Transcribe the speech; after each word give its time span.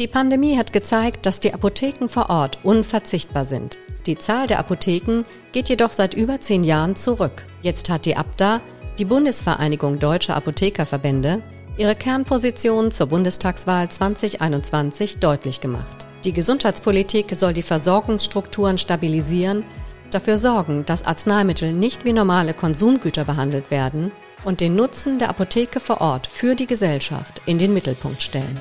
Die 0.00 0.08
Pandemie 0.08 0.56
hat 0.56 0.72
gezeigt, 0.72 1.26
dass 1.26 1.40
die 1.40 1.52
Apotheken 1.52 2.08
vor 2.08 2.30
Ort 2.30 2.64
unverzichtbar 2.64 3.44
sind. 3.44 3.76
Die 4.06 4.16
Zahl 4.16 4.46
der 4.46 4.58
Apotheken 4.58 5.24
geht 5.52 5.68
jedoch 5.68 5.92
seit 5.92 6.14
über 6.14 6.40
zehn 6.40 6.64
Jahren 6.64 6.96
zurück. 6.96 7.44
Jetzt 7.60 7.90
hat 7.90 8.06
die 8.06 8.16
ABDA, 8.16 8.62
die 8.98 9.04
Bundesvereinigung 9.04 9.98
Deutscher 9.98 10.36
Apothekerverbände, 10.36 11.42
ihre 11.76 11.94
Kernposition 11.94 12.90
zur 12.90 13.08
Bundestagswahl 13.08 13.90
2021 13.90 15.18
deutlich 15.18 15.60
gemacht. 15.60 16.06
Die 16.24 16.32
Gesundheitspolitik 16.32 17.34
soll 17.34 17.52
die 17.52 17.60
Versorgungsstrukturen 17.60 18.78
stabilisieren, 18.78 19.64
dafür 20.10 20.38
sorgen, 20.38 20.86
dass 20.86 21.04
Arzneimittel 21.04 21.74
nicht 21.74 22.06
wie 22.06 22.14
normale 22.14 22.54
Konsumgüter 22.54 23.26
behandelt 23.26 23.70
werden 23.70 24.12
und 24.46 24.60
den 24.60 24.76
Nutzen 24.76 25.18
der 25.18 25.28
Apotheke 25.28 25.78
vor 25.78 26.00
Ort 26.00 26.26
für 26.26 26.54
die 26.54 26.66
Gesellschaft 26.66 27.42
in 27.44 27.58
den 27.58 27.74
Mittelpunkt 27.74 28.22
stellen. 28.22 28.58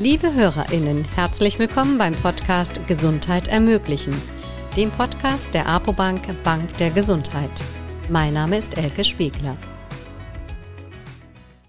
Liebe 0.00 0.34
Hörerinnen, 0.34 1.04
herzlich 1.14 1.60
willkommen 1.60 1.98
beim 1.98 2.16
Podcast 2.16 2.84
Gesundheit 2.88 3.46
ermöglichen, 3.46 4.20
dem 4.76 4.90
Podcast 4.90 5.46
der 5.54 5.68
Apobank 5.68 6.42
Bank 6.42 6.76
der 6.78 6.90
Gesundheit. 6.90 7.62
Mein 8.10 8.34
Name 8.34 8.58
ist 8.58 8.76
Elke 8.76 9.04
Spiegler. 9.04 9.56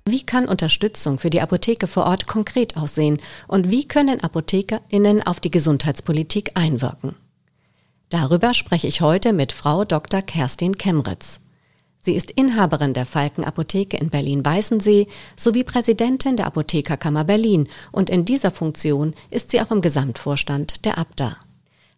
Wie 0.09 0.26
kann 0.26 0.48
Unterstützung 0.48 1.20
für 1.20 1.30
die 1.30 1.40
Apotheke 1.40 1.86
vor 1.86 2.08
Ort 2.08 2.26
konkret 2.26 2.77
aussehen 2.77 3.22
und 3.48 3.70
wie 3.70 3.88
können 3.88 4.20
Apothekerinnen 4.20 5.22
auf 5.22 5.39
die 5.39 5.52
Gesundheitspolitik 5.52 6.50
einwirken? 6.55 7.16
Darüber 8.09 8.55
spreche 8.55 8.88
ich 8.88 9.02
heute 9.02 9.34
mit 9.34 9.52
Frau 9.52 9.86
Dr. 9.86 10.23
Kerstin 10.23 10.80
Kemritz. 10.80 11.42
Sie 12.05 12.14
ist 12.14 12.30
Inhaberin 12.30 12.94
der 12.94 13.08
Falken 13.08 13.44
Apotheke 13.44 13.98
in 13.98 14.12
Berlin-Weißensee 14.12 15.08
sowie 15.36 15.64
Präsidentin 15.64 16.38
der 16.38 16.45
Apothekerkammer 16.45 17.23
Berlin 17.23 17.68
und 17.91 18.12
in 18.12 18.26
dieser 18.26 18.52
Funktion 18.52 19.16
ist 19.31 19.50
sie 19.50 19.59
auch 19.59 19.72
im 19.72 19.81
Gesamtvorstand 19.81 20.86
der 20.86 21.00
ABDA. 21.00 21.36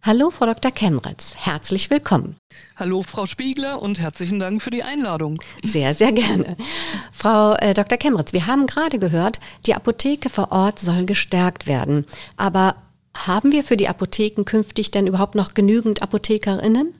Hallo, 0.03 0.29
Frau 0.31 0.45
Dr. 0.45 0.71
Kemritz. 0.71 1.33
Herzlich 1.35 1.89
willkommen. 1.89 2.37
Hallo, 2.77 3.03
Frau 3.03 3.25
Spiegler 3.25 3.81
und 3.81 3.99
herzlichen 3.99 4.39
Dank 4.39 4.61
für 4.61 4.69
die 4.69 4.83
Einladung. 4.83 5.41
Sehr, 5.61 5.93
sehr 5.93 6.13
gerne. 6.13 6.55
Frau 7.11 7.55
äh, 7.55 7.73
Dr. 7.73 7.97
Kemritz, 7.97 8.31
wir 8.31 8.47
haben 8.47 8.65
gerade 8.65 8.99
gehört, 8.99 9.41
die 9.65 9.73
Apotheke 9.73 10.29
vor 10.29 10.53
Ort 10.53 10.79
soll 10.79 11.05
gestärkt 11.05 11.67
werden. 11.67 12.05
Aber 12.37 12.77
haben 13.13 13.51
wir 13.51 13.65
für 13.65 13.75
die 13.75 13.89
Apotheken 13.89 14.45
künftig 14.45 14.89
denn 14.91 15.05
überhaupt 15.05 15.35
noch 15.35 15.53
genügend 15.53 16.01
Apothekerinnen? 16.01 16.93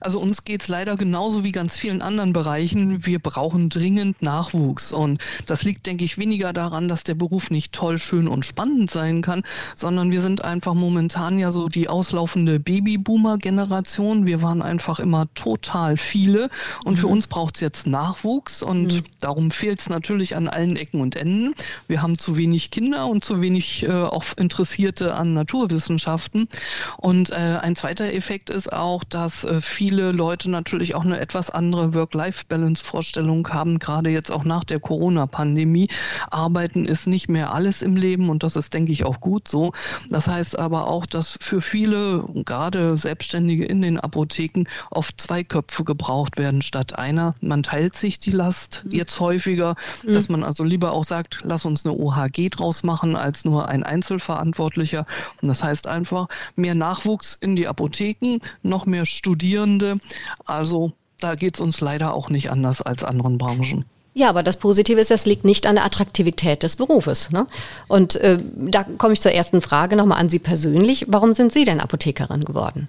Also 0.00 0.20
uns 0.20 0.44
geht 0.44 0.62
es 0.62 0.68
leider 0.68 0.96
genauso 0.96 1.44
wie 1.44 1.52
ganz 1.52 1.76
vielen 1.76 2.02
anderen 2.02 2.32
Bereichen. 2.32 3.04
Wir 3.06 3.18
brauchen 3.18 3.68
dringend 3.68 4.22
Nachwuchs. 4.22 4.92
Und 4.92 5.20
das 5.46 5.62
liegt, 5.62 5.86
denke 5.86 6.04
ich, 6.04 6.18
weniger 6.18 6.52
daran, 6.52 6.88
dass 6.88 7.04
der 7.04 7.14
Beruf 7.14 7.50
nicht 7.50 7.72
toll, 7.72 7.98
schön 7.98 8.28
und 8.28 8.44
spannend 8.44 8.90
sein 8.90 9.22
kann, 9.22 9.42
sondern 9.74 10.12
wir 10.12 10.20
sind 10.20 10.44
einfach 10.44 10.74
momentan 10.74 11.38
ja 11.38 11.50
so 11.50 11.68
die 11.68 11.88
auslaufende 11.88 12.60
Babyboomer-Generation. 12.60 14.26
Wir 14.26 14.42
waren 14.42 14.62
einfach 14.62 14.98
immer 15.00 15.26
total 15.34 15.96
viele. 15.96 16.50
Und 16.84 16.94
mhm. 16.94 16.98
für 16.98 17.06
uns 17.08 17.26
braucht 17.26 17.56
es 17.56 17.60
jetzt 17.60 17.86
Nachwuchs. 17.86 18.62
Und 18.62 18.94
mhm. 18.94 19.02
darum 19.20 19.50
fehlt 19.50 19.80
es 19.80 19.88
natürlich 19.88 20.36
an 20.36 20.48
allen 20.48 20.76
Ecken 20.76 21.00
und 21.00 21.16
Enden. 21.16 21.54
Wir 21.88 22.02
haben 22.02 22.18
zu 22.18 22.36
wenig 22.36 22.70
Kinder 22.70 23.06
und 23.06 23.24
zu 23.24 23.40
wenig 23.40 23.82
äh, 23.84 23.90
auch 23.90 24.24
Interessierte 24.36 25.14
an 25.14 25.34
Naturwissenschaften. 25.34 26.48
Und 26.96 27.30
äh, 27.30 27.58
ein 27.60 27.76
zweiter 27.76 28.12
Effekt 28.12 28.50
ist 28.50 28.72
auch, 28.72 29.04
dass 29.04 29.44
äh, 29.44 29.60
viele 29.64 30.12
Leute 30.12 30.50
natürlich 30.50 30.94
auch 30.94 31.04
eine 31.04 31.18
etwas 31.18 31.50
andere 31.50 31.94
Work-Life-Balance-Vorstellung 31.94 33.48
haben, 33.48 33.78
gerade 33.78 34.10
jetzt 34.10 34.30
auch 34.30 34.44
nach 34.44 34.64
der 34.64 34.80
Corona-Pandemie. 34.80 35.88
Arbeiten 36.30 36.84
ist 36.84 37.06
nicht 37.06 37.28
mehr 37.28 37.52
alles 37.54 37.82
im 37.82 37.96
Leben 37.96 38.28
und 38.28 38.42
das 38.42 38.56
ist, 38.56 38.74
denke 38.74 38.92
ich, 38.92 39.04
auch 39.04 39.20
gut 39.20 39.48
so. 39.48 39.72
Das 40.10 40.28
heißt 40.28 40.58
aber 40.58 40.86
auch, 40.88 41.06
dass 41.06 41.38
für 41.40 41.60
viele, 41.60 42.24
gerade 42.44 42.96
Selbstständige 42.96 43.64
in 43.64 43.80
den 43.80 43.98
Apotheken, 43.98 44.64
oft 44.90 45.20
zwei 45.20 45.42
Köpfe 45.42 45.84
gebraucht 45.84 46.36
werden 46.36 46.62
statt 46.62 46.98
einer. 46.98 47.34
Man 47.40 47.62
teilt 47.62 47.96
sich 47.96 48.18
die 48.18 48.30
Last 48.30 48.82
mhm. 48.84 48.90
jetzt 48.92 49.18
häufiger, 49.20 49.76
mhm. 50.06 50.12
dass 50.12 50.28
man 50.28 50.44
also 50.44 50.64
lieber 50.64 50.92
auch 50.92 51.04
sagt, 51.04 51.40
lass 51.44 51.64
uns 51.64 51.84
eine 51.84 51.94
OHG 51.94 52.50
draus 52.50 52.82
machen, 52.82 53.16
als 53.16 53.44
nur 53.44 53.68
ein 53.68 53.82
Einzelverantwortlicher. 53.82 55.06
Und 55.40 55.48
das 55.48 55.62
heißt 55.62 55.86
einfach 55.86 56.28
mehr 56.54 56.74
Nachwuchs 56.74 57.38
in 57.40 57.56
die 57.56 57.66
Apotheken, 57.66 58.38
noch 58.62 58.86
mehr 58.86 59.06
Studierende 59.06 59.53
Studierende. 59.54 59.96
Also 60.44 60.92
da 61.20 61.34
geht 61.34 61.54
es 61.54 61.60
uns 61.60 61.80
leider 61.80 62.14
auch 62.14 62.28
nicht 62.28 62.50
anders 62.50 62.82
als 62.82 63.04
anderen 63.04 63.38
Branchen. 63.38 63.84
Ja, 64.16 64.28
aber 64.28 64.42
das 64.42 64.58
Positive 64.58 65.00
ist, 65.00 65.10
das 65.10 65.26
liegt 65.26 65.44
nicht 65.44 65.66
an 65.66 65.74
der 65.76 65.84
Attraktivität 65.84 66.62
des 66.62 66.76
Berufes. 66.76 67.30
Ne? 67.30 67.46
Und 67.88 68.16
äh, 68.16 68.38
da 68.56 68.84
komme 68.84 69.14
ich 69.14 69.20
zur 69.20 69.32
ersten 69.32 69.60
Frage 69.60 69.96
nochmal 69.96 70.20
an 70.20 70.28
Sie 70.28 70.38
persönlich. 70.38 71.06
Warum 71.08 71.34
sind 71.34 71.52
Sie 71.52 71.64
denn 71.64 71.80
Apothekerin 71.80 72.42
geworden? 72.42 72.88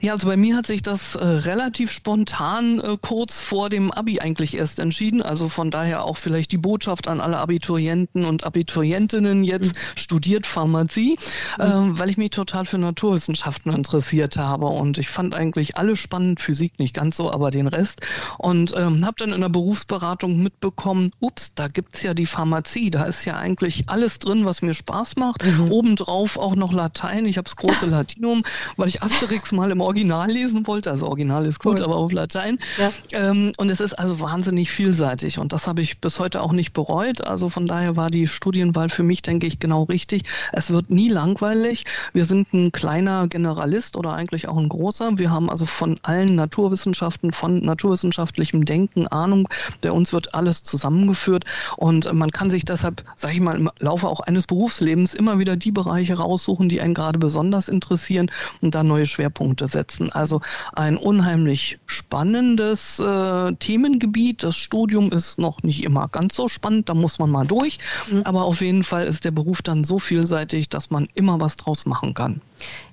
Ja, 0.00 0.12
also 0.12 0.26
bei 0.26 0.36
mir 0.36 0.56
hat 0.56 0.66
sich 0.66 0.82
das 0.82 1.14
äh, 1.14 1.24
relativ 1.24 1.90
spontan 1.90 2.80
äh, 2.80 2.96
kurz 3.00 3.40
vor 3.40 3.68
dem 3.68 3.90
Abi 3.90 4.20
eigentlich 4.20 4.56
erst 4.56 4.78
entschieden. 4.78 5.22
Also 5.22 5.48
von 5.48 5.70
daher 5.70 6.04
auch 6.04 6.16
vielleicht 6.16 6.52
die 6.52 6.58
Botschaft 6.58 7.08
an 7.08 7.20
alle 7.20 7.38
Abiturienten 7.38 8.24
und 8.24 8.44
Abiturientinnen 8.44 9.44
jetzt 9.44 9.74
mhm. 9.74 9.98
studiert 9.98 10.46
Pharmazie, 10.46 11.18
mhm. 11.58 11.64
äh, 11.64 11.98
weil 11.98 12.10
ich 12.10 12.16
mich 12.16 12.30
total 12.30 12.64
für 12.64 12.78
Naturwissenschaften 12.78 13.72
interessiert 13.72 14.36
habe 14.36 14.66
und 14.66 14.98
ich 14.98 15.08
fand 15.08 15.34
eigentlich 15.34 15.76
alles 15.76 15.98
spannend, 15.98 16.40
Physik 16.40 16.78
nicht 16.78 16.94
ganz 16.94 17.16
so, 17.16 17.30
aber 17.32 17.50
den 17.50 17.66
Rest 17.66 18.00
und 18.38 18.74
ähm, 18.76 19.04
habe 19.04 19.16
dann 19.18 19.32
in 19.32 19.40
der 19.40 19.48
Berufsberatung 19.48 20.42
mitbekommen, 20.42 21.10
ups, 21.20 21.54
da 21.54 21.68
gibt's 21.68 22.02
ja 22.02 22.14
die 22.14 22.26
Pharmazie, 22.26 22.90
da 22.90 23.04
ist 23.04 23.24
ja 23.24 23.36
eigentlich 23.36 23.88
alles 23.88 24.18
drin, 24.18 24.44
was 24.44 24.62
mir 24.62 24.74
Spaß 24.74 25.16
macht. 25.16 25.44
Mhm. 25.44 25.70
Obendrauf 25.70 26.38
auch 26.38 26.54
noch 26.54 26.72
Latein. 26.72 27.26
Ich 27.26 27.36
habe 27.36 27.44
das 27.44 27.56
große 27.56 27.86
Latinum, 27.90 28.44
weil 28.76 28.88
ich 28.88 29.02
Asterix 29.02 29.39
Asterix 29.40 29.52
mal 29.52 29.70
im 29.70 29.80
Original 29.80 30.30
lesen 30.30 30.66
wollte. 30.66 30.90
Also 30.90 31.06
Original 31.06 31.46
ist 31.46 31.60
gut, 31.60 31.78
cool. 31.78 31.84
aber 31.84 31.96
auf 31.96 32.12
Latein. 32.12 32.58
Ja. 32.78 32.90
Ähm, 33.12 33.52
und 33.56 33.70
es 33.70 33.80
ist 33.80 33.94
also 33.94 34.20
wahnsinnig 34.20 34.70
vielseitig. 34.70 35.38
Und 35.38 35.52
das 35.52 35.66
habe 35.66 35.82
ich 35.82 35.98
bis 35.98 36.20
heute 36.20 36.42
auch 36.42 36.52
nicht 36.52 36.72
bereut. 36.72 37.26
Also 37.26 37.48
von 37.48 37.66
daher 37.66 37.96
war 37.96 38.10
die 38.10 38.26
Studienwahl 38.26 38.88
für 38.88 39.02
mich, 39.02 39.22
denke 39.22 39.46
ich, 39.46 39.58
genau 39.58 39.84
richtig. 39.84 40.24
Es 40.52 40.70
wird 40.70 40.90
nie 40.90 41.08
langweilig. 41.08 41.84
Wir 42.12 42.24
sind 42.24 42.52
ein 42.52 42.72
kleiner 42.72 43.28
Generalist 43.28 43.96
oder 43.96 44.12
eigentlich 44.12 44.48
auch 44.48 44.58
ein 44.58 44.68
großer. 44.68 45.18
Wir 45.18 45.30
haben 45.30 45.50
also 45.50 45.66
von 45.66 45.98
allen 46.02 46.34
Naturwissenschaften, 46.34 47.32
von 47.32 47.64
naturwissenschaftlichem 47.64 48.64
Denken 48.64 49.06
Ahnung. 49.06 49.48
Bei 49.80 49.92
uns 49.92 50.12
wird 50.12 50.34
alles 50.34 50.62
zusammengeführt. 50.62 51.44
Und 51.76 52.12
man 52.12 52.30
kann 52.30 52.50
sich 52.50 52.64
deshalb, 52.64 53.04
sage 53.16 53.34
ich 53.34 53.40
mal, 53.40 53.56
im 53.56 53.70
Laufe 53.78 54.08
auch 54.08 54.20
eines 54.20 54.46
Berufslebens 54.46 55.14
immer 55.14 55.38
wieder 55.38 55.56
die 55.56 55.72
Bereiche 55.72 56.14
raussuchen, 56.14 56.68
die 56.68 56.80
einen 56.80 56.94
gerade 56.94 57.18
besonders 57.18 57.68
interessieren 57.68 58.30
und 58.60 58.74
da 58.74 58.82
neue 58.82 59.06
Schwerpunkte 59.06 59.29
Schwerpunkte 59.30 59.68
setzen. 59.68 60.12
Also 60.12 60.40
ein 60.74 60.96
unheimlich 60.96 61.78
spannendes 61.86 62.98
äh, 62.98 63.52
Themengebiet. 63.54 64.42
Das 64.42 64.56
Studium 64.56 65.10
ist 65.12 65.38
noch 65.38 65.62
nicht 65.62 65.84
immer 65.84 66.08
ganz 66.08 66.34
so 66.34 66.48
spannend, 66.48 66.88
da 66.88 66.94
muss 66.94 67.18
man 67.18 67.30
mal 67.30 67.46
durch. 67.46 67.78
Mhm. 68.10 68.22
Aber 68.22 68.44
auf 68.44 68.60
jeden 68.60 68.82
Fall 68.82 69.06
ist 69.06 69.24
der 69.24 69.30
Beruf 69.30 69.62
dann 69.62 69.84
so 69.84 69.98
vielseitig, 69.98 70.68
dass 70.68 70.90
man 70.90 71.08
immer 71.14 71.40
was 71.40 71.56
draus 71.56 71.86
machen 71.86 72.14
kann. 72.14 72.40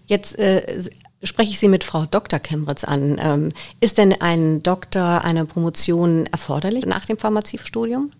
Jetzt 0.06 0.38
äh, 0.40 0.84
spreche 1.24 1.52
ich 1.52 1.60
Sie 1.60 1.68
mit 1.68 1.84
Frau 1.84 2.06
Dr. 2.06 2.40
Kemritz 2.40 2.84
an. 2.84 3.18
Ähm, 3.20 3.50
ist 3.80 3.98
denn 3.98 4.14
ein 4.22 4.62
Doktor, 4.64 5.24
eine 5.24 5.46
Promotion 5.46 6.28
erforderlich 6.28 6.86
nach 6.86 7.06
dem 7.06 7.18
Pharmaziestudium? 7.18 8.12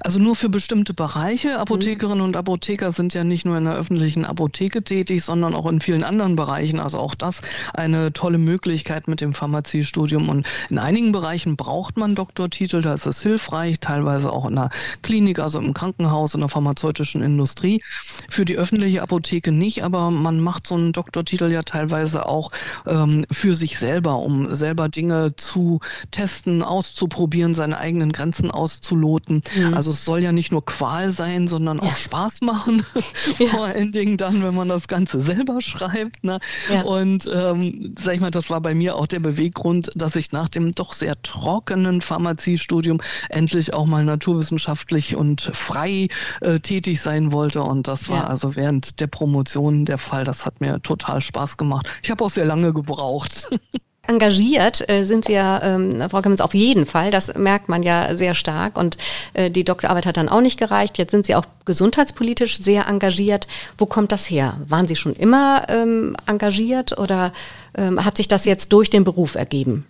Also 0.00 0.18
nur 0.18 0.36
für 0.36 0.48
bestimmte 0.48 0.94
Bereiche. 0.94 1.58
Apothekerinnen 1.58 2.18
mhm. 2.18 2.24
und 2.24 2.36
Apotheker 2.36 2.92
sind 2.92 3.14
ja 3.14 3.24
nicht 3.24 3.44
nur 3.44 3.56
in 3.56 3.64
der 3.64 3.74
öffentlichen 3.74 4.24
Apotheke 4.24 4.82
tätig, 4.82 5.24
sondern 5.24 5.54
auch 5.54 5.66
in 5.66 5.80
vielen 5.80 6.04
anderen 6.04 6.36
Bereichen. 6.36 6.80
Also 6.80 6.98
auch 6.98 7.14
das 7.14 7.40
eine 7.74 8.12
tolle 8.12 8.38
Möglichkeit 8.38 9.08
mit 9.08 9.20
dem 9.20 9.34
Pharmaziestudium. 9.34 10.28
Und 10.28 10.46
in 10.70 10.78
einigen 10.78 11.12
Bereichen 11.12 11.56
braucht 11.56 11.96
man 11.96 12.14
Doktortitel, 12.14 12.82
da 12.82 12.94
ist 12.94 13.06
es 13.06 13.22
hilfreich, 13.22 13.80
teilweise 13.80 14.32
auch 14.32 14.46
in 14.46 14.56
der 14.56 14.70
Klinik, 15.02 15.38
also 15.38 15.58
im 15.58 15.74
Krankenhaus, 15.74 16.34
in 16.34 16.40
der 16.40 16.48
pharmazeutischen 16.48 17.22
Industrie. 17.22 17.82
Für 18.28 18.44
die 18.44 18.56
öffentliche 18.56 19.02
Apotheke 19.02 19.52
nicht, 19.52 19.84
aber 19.84 20.10
man 20.10 20.40
macht 20.40 20.66
so 20.66 20.74
einen 20.74 20.92
Doktortitel 20.92 21.50
ja 21.50 21.62
teilweise 21.62 22.26
auch 22.26 22.50
ähm, 22.86 23.24
für 23.30 23.54
sich 23.54 23.78
selber, 23.78 24.18
um 24.18 24.54
selber 24.54 24.88
Dinge 24.88 25.34
zu 25.36 25.80
testen, 26.10 26.62
auszuprobieren, 26.62 27.54
seine 27.54 27.78
eigenen 27.78 28.12
Grenzen 28.12 28.50
auszuloten. 28.50 29.42
Mhm. 29.54 29.74
Also 29.74 29.90
es 29.90 30.04
soll 30.04 30.22
ja 30.22 30.32
nicht 30.32 30.52
nur 30.52 30.64
Qual 30.64 31.12
sein, 31.12 31.46
sondern 31.46 31.80
auch 31.80 31.96
Spaß 31.96 32.42
machen. 32.42 32.84
ja. 33.38 33.46
Vor 33.46 33.64
allen 33.64 33.92
Dingen 33.92 34.16
dann, 34.16 34.42
wenn 34.42 34.54
man 34.54 34.68
das 34.68 34.88
Ganze 34.88 35.20
selber 35.20 35.60
schreibt. 35.60 36.24
Ne? 36.24 36.40
Ja. 36.72 36.82
Und 36.82 37.30
ähm, 37.32 37.94
sag 37.98 38.14
ich 38.14 38.20
mal, 38.20 38.30
das 38.30 38.50
war 38.50 38.60
bei 38.60 38.74
mir 38.74 38.96
auch 38.96 39.06
der 39.06 39.20
Beweggrund, 39.20 39.90
dass 39.94 40.16
ich 40.16 40.32
nach 40.32 40.48
dem 40.48 40.72
doch 40.72 40.92
sehr 40.92 41.20
trockenen 41.22 42.00
Pharmaziestudium 42.00 43.00
endlich 43.28 43.74
auch 43.74 43.86
mal 43.86 44.04
naturwissenschaftlich 44.04 45.16
und 45.16 45.50
frei 45.52 46.08
äh, 46.40 46.60
tätig 46.60 47.00
sein 47.00 47.32
wollte. 47.32 47.62
Und 47.62 47.88
das 47.88 48.08
war 48.08 48.24
ja. 48.24 48.26
also 48.26 48.56
während 48.56 49.00
der 49.00 49.06
Promotion 49.06 49.84
der 49.84 49.98
Fall. 49.98 50.24
Das 50.24 50.46
hat 50.46 50.60
mir 50.60 50.80
total 50.82 51.20
Spaß 51.20 51.56
gemacht. 51.56 51.88
Ich 52.02 52.10
habe 52.10 52.24
auch 52.24 52.30
sehr 52.30 52.44
lange 52.44 52.72
gebraucht. 52.72 53.50
Engagiert 54.08 54.88
äh, 54.90 55.04
sind 55.04 55.26
Sie 55.26 55.32
ja, 55.32 55.62
ähm, 55.62 56.02
Frau 56.10 56.20
Kemmens, 56.22 56.40
auf 56.40 56.54
jeden 56.54 56.86
Fall. 56.86 57.12
Das 57.12 57.34
merkt 57.34 57.68
man 57.68 57.84
ja 57.84 58.16
sehr 58.16 58.34
stark. 58.34 58.76
Und 58.76 58.96
äh, 59.34 59.48
die 59.48 59.64
Doktorarbeit 59.64 60.06
hat 60.06 60.16
dann 60.16 60.28
auch 60.28 60.40
nicht 60.40 60.58
gereicht. 60.58 60.98
Jetzt 60.98 61.12
sind 61.12 61.24
Sie 61.24 61.36
auch 61.36 61.44
gesundheitspolitisch 61.64 62.58
sehr 62.58 62.88
engagiert. 62.88 63.46
Wo 63.78 63.86
kommt 63.86 64.10
das 64.10 64.28
her? 64.28 64.56
Waren 64.66 64.88
Sie 64.88 64.96
schon 64.96 65.12
immer 65.12 65.66
ähm, 65.68 66.16
engagiert 66.26 66.98
oder 66.98 67.32
ähm, 67.76 68.04
hat 68.04 68.16
sich 68.16 68.26
das 68.26 68.44
jetzt 68.44 68.72
durch 68.72 68.90
den 68.90 69.04
Beruf 69.04 69.36
ergeben? 69.36 69.86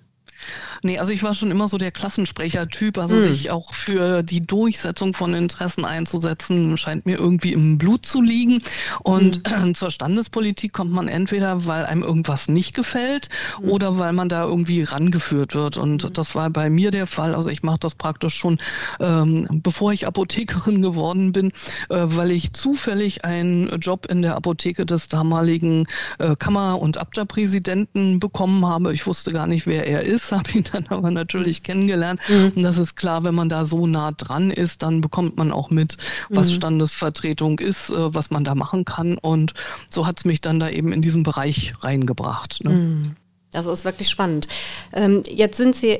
Nee, 0.83 0.99
also 0.99 1.13
ich 1.13 1.23
war 1.23 1.33
schon 1.33 1.51
immer 1.51 1.69
so 1.69 1.79
der 1.79 1.93
Klassensprecher-Typ, 1.93 2.99
also 2.99 3.17
mhm. 3.17 3.23
sich 3.23 3.51
auch 3.51 3.73
für 3.73 4.23
die 4.23 4.45
Durchsetzung 4.45 5.15
von 5.15 5.33
Interessen 5.35 5.85
einzusetzen, 5.85 6.77
scheint 6.77 7.07
mir 7.07 7.19
irgendwie 7.19 7.53
im 7.53 7.79
Blut 7.79 8.05
zu 8.05 8.21
liegen. 8.21 8.63
Und 9.01 9.49
mhm. 9.49 9.75
zur 9.75 9.91
Standespolitik 9.91 10.73
kommt 10.73 10.93
man 10.93 11.07
entweder, 11.07 11.67
weil 11.67 11.87
einem 11.87 12.03
irgendwas 12.03 12.49
nicht 12.49 12.75
gefällt 12.75 13.29
mhm. 13.61 13.71
oder 13.71 13.99
weil 13.99 14.13
man 14.13 14.29
da 14.29 14.43
irgendwie 14.43 14.83
rangeführt 14.83 15.55
wird. 15.55 15.77
Und 15.77 16.05
mhm. 16.05 16.13
das 16.13 16.35
war 16.35 16.51
bei 16.51 16.69
mir 16.69 16.91
der 16.91 17.07
Fall. 17.07 17.35
Also 17.35 17.49
ich 17.49 17.63
mache 17.63 17.79
das 17.79 17.95
praktisch 17.95 18.35
schon, 18.35 18.59
ähm, 18.99 19.47
bevor 19.63 19.93
ich 19.93 20.07
Apothekerin 20.07 20.83
geworden 20.83 21.33
bin, 21.33 21.53
äh, 21.91 22.03
weil 22.05 22.33
ich 22.33 22.53
zufällig 22.55 23.25
einen 23.25 23.69
Job 23.79 24.07
in 24.07 24.23
der 24.23 24.35
Apotheke 24.35 24.85
des 24.85 25.09
damaligen 25.09 25.87
äh, 26.19 26.35
Kammer- 26.35 26.81
und 26.81 26.99
Abda-Präsidenten 26.99 28.19
bekommen 28.19 28.67
habe. 28.67 28.93
Ich 28.93 29.07
wusste 29.07 29.33
gar 29.33 29.47
nicht, 29.47 29.67
wer 29.67 29.87
er 29.87 30.03
ist, 30.03 30.32
habe 30.33 30.51
ihn 30.53 30.65
dann 30.73 30.87
aber 30.89 31.11
natürlich 31.11 31.63
kennengelernt. 31.63 32.21
Mhm. 32.29 32.53
Und 32.57 32.63
das 32.63 32.79
ist 32.79 32.97
klar, 32.97 33.25
wenn 33.25 33.35
man 33.35 33.49
da 33.49 33.65
so 33.65 33.87
nah 33.87 34.13
dran 34.13 34.51
ist, 34.51 34.83
dann 34.83 35.01
bekommt 35.01 35.37
man 35.37 35.53
auch 35.53 35.71
mit, 35.71 35.97
was 36.29 36.49
mhm. 36.51 36.55
Standesvertretung 36.55 37.59
ist, 37.59 37.91
äh, 37.91 38.15
was 38.15 38.31
man 38.31 38.45
da 38.45 38.55
machen 38.55 38.85
kann. 38.85 39.19
Und 39.19 39.55
so 39.91 40.07
hat 40.07 40.19
es 40.19 40.25
mich 40.25 40.41
dann 40.41 40.61
da 40.61 40.69
eben 40.69 40.93
in 40.93 41.03
diesen 41.03 41.23
Bereich 41.23 41.73
reingebracht. 41.81 42.65
Ne? 42.65 42.71
Mhm. 42.71 43.17
Das 43.53 43.67
ist 43.67 43.85
wirklich 43.85 44.09
spannend. 44.09 44.49
Ähm, 44.93 45.23
jetzt 45.29 45.59
sind 45.59 45.77
Sie 45.77 45.99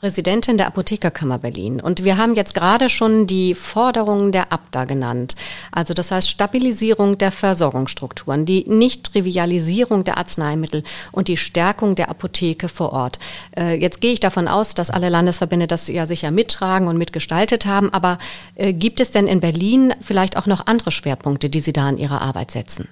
Präsidentin 0.00 0.56
der 0.56 0.66
Apothekerkammer 0.66 1.38
Berlin. 1.38 1.78
Und 1.78 2.04
wir 2.04 2.16
haben 2.16 2.34
jetzt 2.34 2.54
gerade 2.54 2.88
schon 2.88 3.26
die 3.26 3.54
Forderungen 3.54 4.32
der 4.32 4.50
ABDA 4.50 4.86
genannt. 4.86 5.36
Also 5.72 5.92
das 5.92 6.10
heißt 6.10 6.28
Stabilisierung 6.28 7.18
der 7.18 7.30
Versorgungsstrukturen, 7.30 8.46
die 8.46 8.64
Nicht-Trivialisierung 8.66 10.04
der 10.04 10.16
Arzneimittel 10.16 10.84
und 11.12 11.28
die 11.28 11.36
Stärkung 11.36 11.96
der 11.96 12.08
Apotheke 12.08 12.68
vor 12.68 12.94
Ort. 12.94 13.18
Äh, 13.54 13.74
jetzt 13.74 14.00
gehe 14.00 14.12
ich 14.12 14.20
davon 14.20 14.48
aus, 14.48 14.72
dass 14.74 14.90
alle 14.90 15.10
Landesverbände 15.10 15.66
das 15.66 15.88
ja 15.88 16.06
sicher 16.06 16.30
mittragen 16.30 16.88
und 16.88 16.96
mitgestaltet 16.96 17.66
haben. 17.66 17.92
Aber 17.92 18.16
äh, 18.54 18.72
gibt 18.72 19.00
es 19.00 19.10
denn 19.10 19.26
in 19.26 19.40
Berlin 19.40 19.92
vielleicht 20.00 20.38
auch 20.38 20.46
noch 20.46 20.66
andere 20.66 20.92
Schwerpunkte, 20.92 21.50
die 21.50 21.60
Sie 21.60 21.74
da 21.74 21.88
in 21.90 21.98
Ihrer 21.98 22.22
Arbeit 22.22 22.50
setzen? 22.50 22.88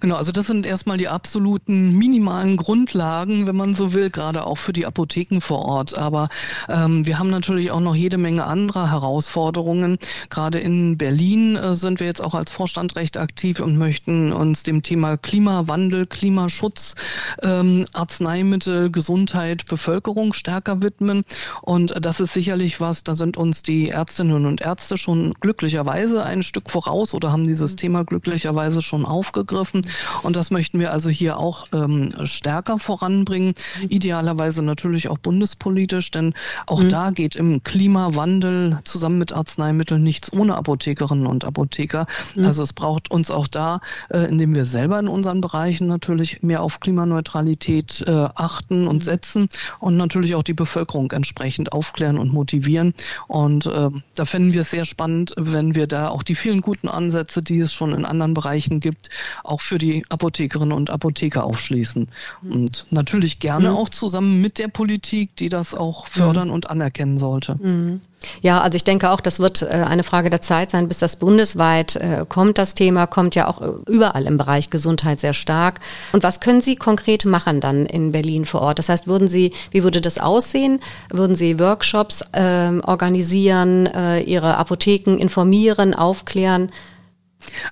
Genau, 0.00 0.16
also 0.16 0.32
das 0.32 0.46
sind 0.46 0.66
erstmal 0.66 0.96
die 0.96 1.08
absoluten 1.08 1.92
minimalen 1.96 2.56
Grundlagen, 2.56 3.46
wenn 3.46 3.56
man 3.56 3.74
so 3.74 3.92
will, 3.92 4.10
gerade 4.10 4.46
auch 4.46 4.56
für 4.56 4.72
die 4.72 4.86
Apotheken 4.86 5.40
vor 5.40 5.64
Ort. 5.64 5.96
Aber 5.96 6.28
ähm, 6.68 7.06
wir 7.06 7.18
haben 7.18 7.30
natürlich 7.30 7.70
auch 7.70 7.80
noch 7.80 7.94
jede 7.94 8.18
Menge 8.18 8.44
anderer 8.44 8.90
Herausforderungen. 8.90 9.98
Gerade 10.30 10.58
in 10.58 10.98
Berlin 10.98 11.56
äh, 11.56 11.74
sind 11.74 12.00
wir 12.00 12.06
jetzt 12.06 12.22
auch 12.22 12.34
als 12.34 12.50
Vorstand 12.50 12.96
recht 12.96 13.16
aktiv 13.16 13.60
und 13.60 13.76
möchten 13.76 14.32
uns 14.32 14.62
dem 14.62 14.82
Thema 14.82 15.16
Klimawandel, 15.16 16.06
Klimaschutz, 16.06 16.94
ähm, 17.42 17.86
Arzneimittel, 17.92 18.90
Gesundheit, 18.90 19.66
Bevölkerung 19.66 20.32
stärker 20.32 20.82
widmen. 20.82 21.24
Und 21.60 21.94
das 22.04 22.20
ist 22.20 22.32
sicherlich 22.32 22.80
was, 22.80 23.04
da 23.04 23.14
sind 23.14 23.36
uns 23.36 23.62
die 23.62 23.90
Ärztinnen 23.90 24.46
und 24.46 24.60
Ärzte 24.60 24.96
schon 24.96 25.34
glücklicherweise 25.34 26.24
ein 26.24 26.42
Stück 26.42 26.70
voraus 26.70 27.14
oder 27.14 27.32
haben 27.32 27.44
dieses 27.44 27.72
mhm. 27.72 27.76
Thema 27.76 28.04
glücklicherweise 28.04 28.82
schon 28.82 29.04
aufgegriffen 29.04 29.51
begriffen. 29.52 29.82
Und 30.22 30.36
das 30.36 30.50
möchten 30.50 30.78
wir 30.78 30.92
also 30.92 31.10
hier 31.10 31.38
auch 31.38 31.66
ähm, 31.72 32.12
stärker 32.24 32.78
voranbringen. 32.78 33.54
Idealerweise 33.88 34.62
natürlich 34.62 35.08
auch 35.08 35.18
bundespolitisch, 35.18 36.10
denn 36.10 36.34
auch 36.66 36.82
mhm. 36.82 36.88
da 36.88 37.10
geht 37.10 37.36
im 37.36 37.62
Klimawandel 37.62 38.78
zusammen 38.84 39.18
mit 39.18 39.32
Arzneimitteln 39.32 40.02
nichts 40.02 40.32
ohne 40.32 40.56
Apothekerinnen 40.56 41.26
und 41.26 41.44
Apotheker. 41.44 42.06
Mhm. 42.36 42.46
Also 42.46 42.62
es 42.62 42.72
braucht 42.72 43.10
uns 43.10 43.30
auch 43.30 43.46
da, 43.46 43.80
äh, 44.10 44.28
indem 44.28 44.54
wir 44.54 44.64
selber 44.64 44.98
in 44.98 45.08
unseren 45.08 45.40
Bereichen 45.40 45.86
natürlich 45.86 46.42
mehr 46.42 46.62
auf 46.62 46.80
Klimaneutralität 46.80 48.04
äh, 48.06 48.10
achten 48.34 48.86
und 48.86 48.96
mhm. 48.96 49.00
setzen 49.00 49.48
und 49.80 49.96
natürlich 49.96 50.34
auch 50.34 50.42
die 50.42 50.54
Bevölkerung 50.54 51.10
entsprechend 51.12 51.72
aufklären 51.72 52.18
und 52.18 52.32
motivieren. 52.32 52.94
Und 53.28 53.66
äh, 53.66 53.90
da 54.14 54.24
fänden 54.24 54.54
wir 54.54 54.62
es 54.62 54.70
sehr 54.70 54.84
spannend, 54.84 55.34
wenn 55.36 55.74
wir 55.74 55.86
da 55.86 56.08
auch 56.08 56.22
die 56.22 56.34
vielen 56.34 56.60
guten 56.60 56.88
Ansätze, 56.88 57.42
die 57.42 57.60
es 57.60 57.72
schon 57.72 57.92
in 57.92 58.04
anderen 58.04 58.34
Bereichen 58.34 58.80
gibt, 58.80 59.10
auch 59.44 59.60
für 59.60 59.78
die 59.78 60.04
Apothekerinnen 60.08 60.72
und 60.72 60.90
Apotheker 60.90 61.44
aufschließen. 61.44 62.08
Und 62.42 62.86
natürlich 62.90 63.38
gerne 63.38 63.70
mhm. 63.70 63.76
auch 63.76 63.88
zusammen 63.88 64.40
mit 64.40 64.58
der 64.58 64.68
Politik, 64.68 65.36
die 65.36 65.48
das 65.48 65.74
auch 65.74 66.06
fördern 66.06 66.48
mhm. 66.48 66.54
und 66.54 66.70
anerkennen 66.70 67.18
sollte. 67.18 67.56
Mhm. 67.56 68.00
Ja, 68.40 68.60
also 68.60 68.76
ich 68.76 68.84
denke 68.84 69.10
auch, 69.10 69.20
das 69.20 69.40
wird 69.40 69.62
äh, 69.62 69.66
eine 69.66 70.02
Frage 70.02 70.30
der 70.30 70.40
Zeit 70.40 70.70
sein, 70.70 70.88
bis 70.88 70.98
das 70.98 71.16
bundesweit 71.16 71.96
äh, 71.96 72.24
kommt. 72.28 72.58
Das 72.58 72.74
Thema 72.74 73.06
kommt 73.06 73.34
ja 73.34 73.48
auch 73.48 73.60
äh, 73.60 73.70
überall 73.86 74.26
im 74.26 74.36
Bereich 74.36 74.70
Gesundheit 74.70 75.20
sehr 75.20 75.34
stark. 75.34 75.80
Und 76.12 76.22
was 76.22 76.40
können 76.40 76.60
Sie 76.60 76.76
konkret 76.76 77.24
machen 77.24 77.60
dann 77.60 77.86
in 77.86 78.12
Berlin 78.12 78.44
vor 78.44 78.62
Ort? 78.62 78.78
Das 78.78 78.88
heißt, 78.88 79.06
würden 79.06 79.28
Sie, 79.28 79.52
wie 79.70 79.82
würde 79.82 80.00
das 80.00 80.18
aussehen? 80.18 80.80
Würden 81.10 81.34
Sie 81.36 81.58
Workshops 81.58 82.22
äh, 82.32 82.70
organisieren, 82.84 83.86
äh, 83.86 84.20
Ihre 84.20 84.56
Apotheken 84.56 85.16
informieren, 85.16 85.94
aufklären? 85.94 86.70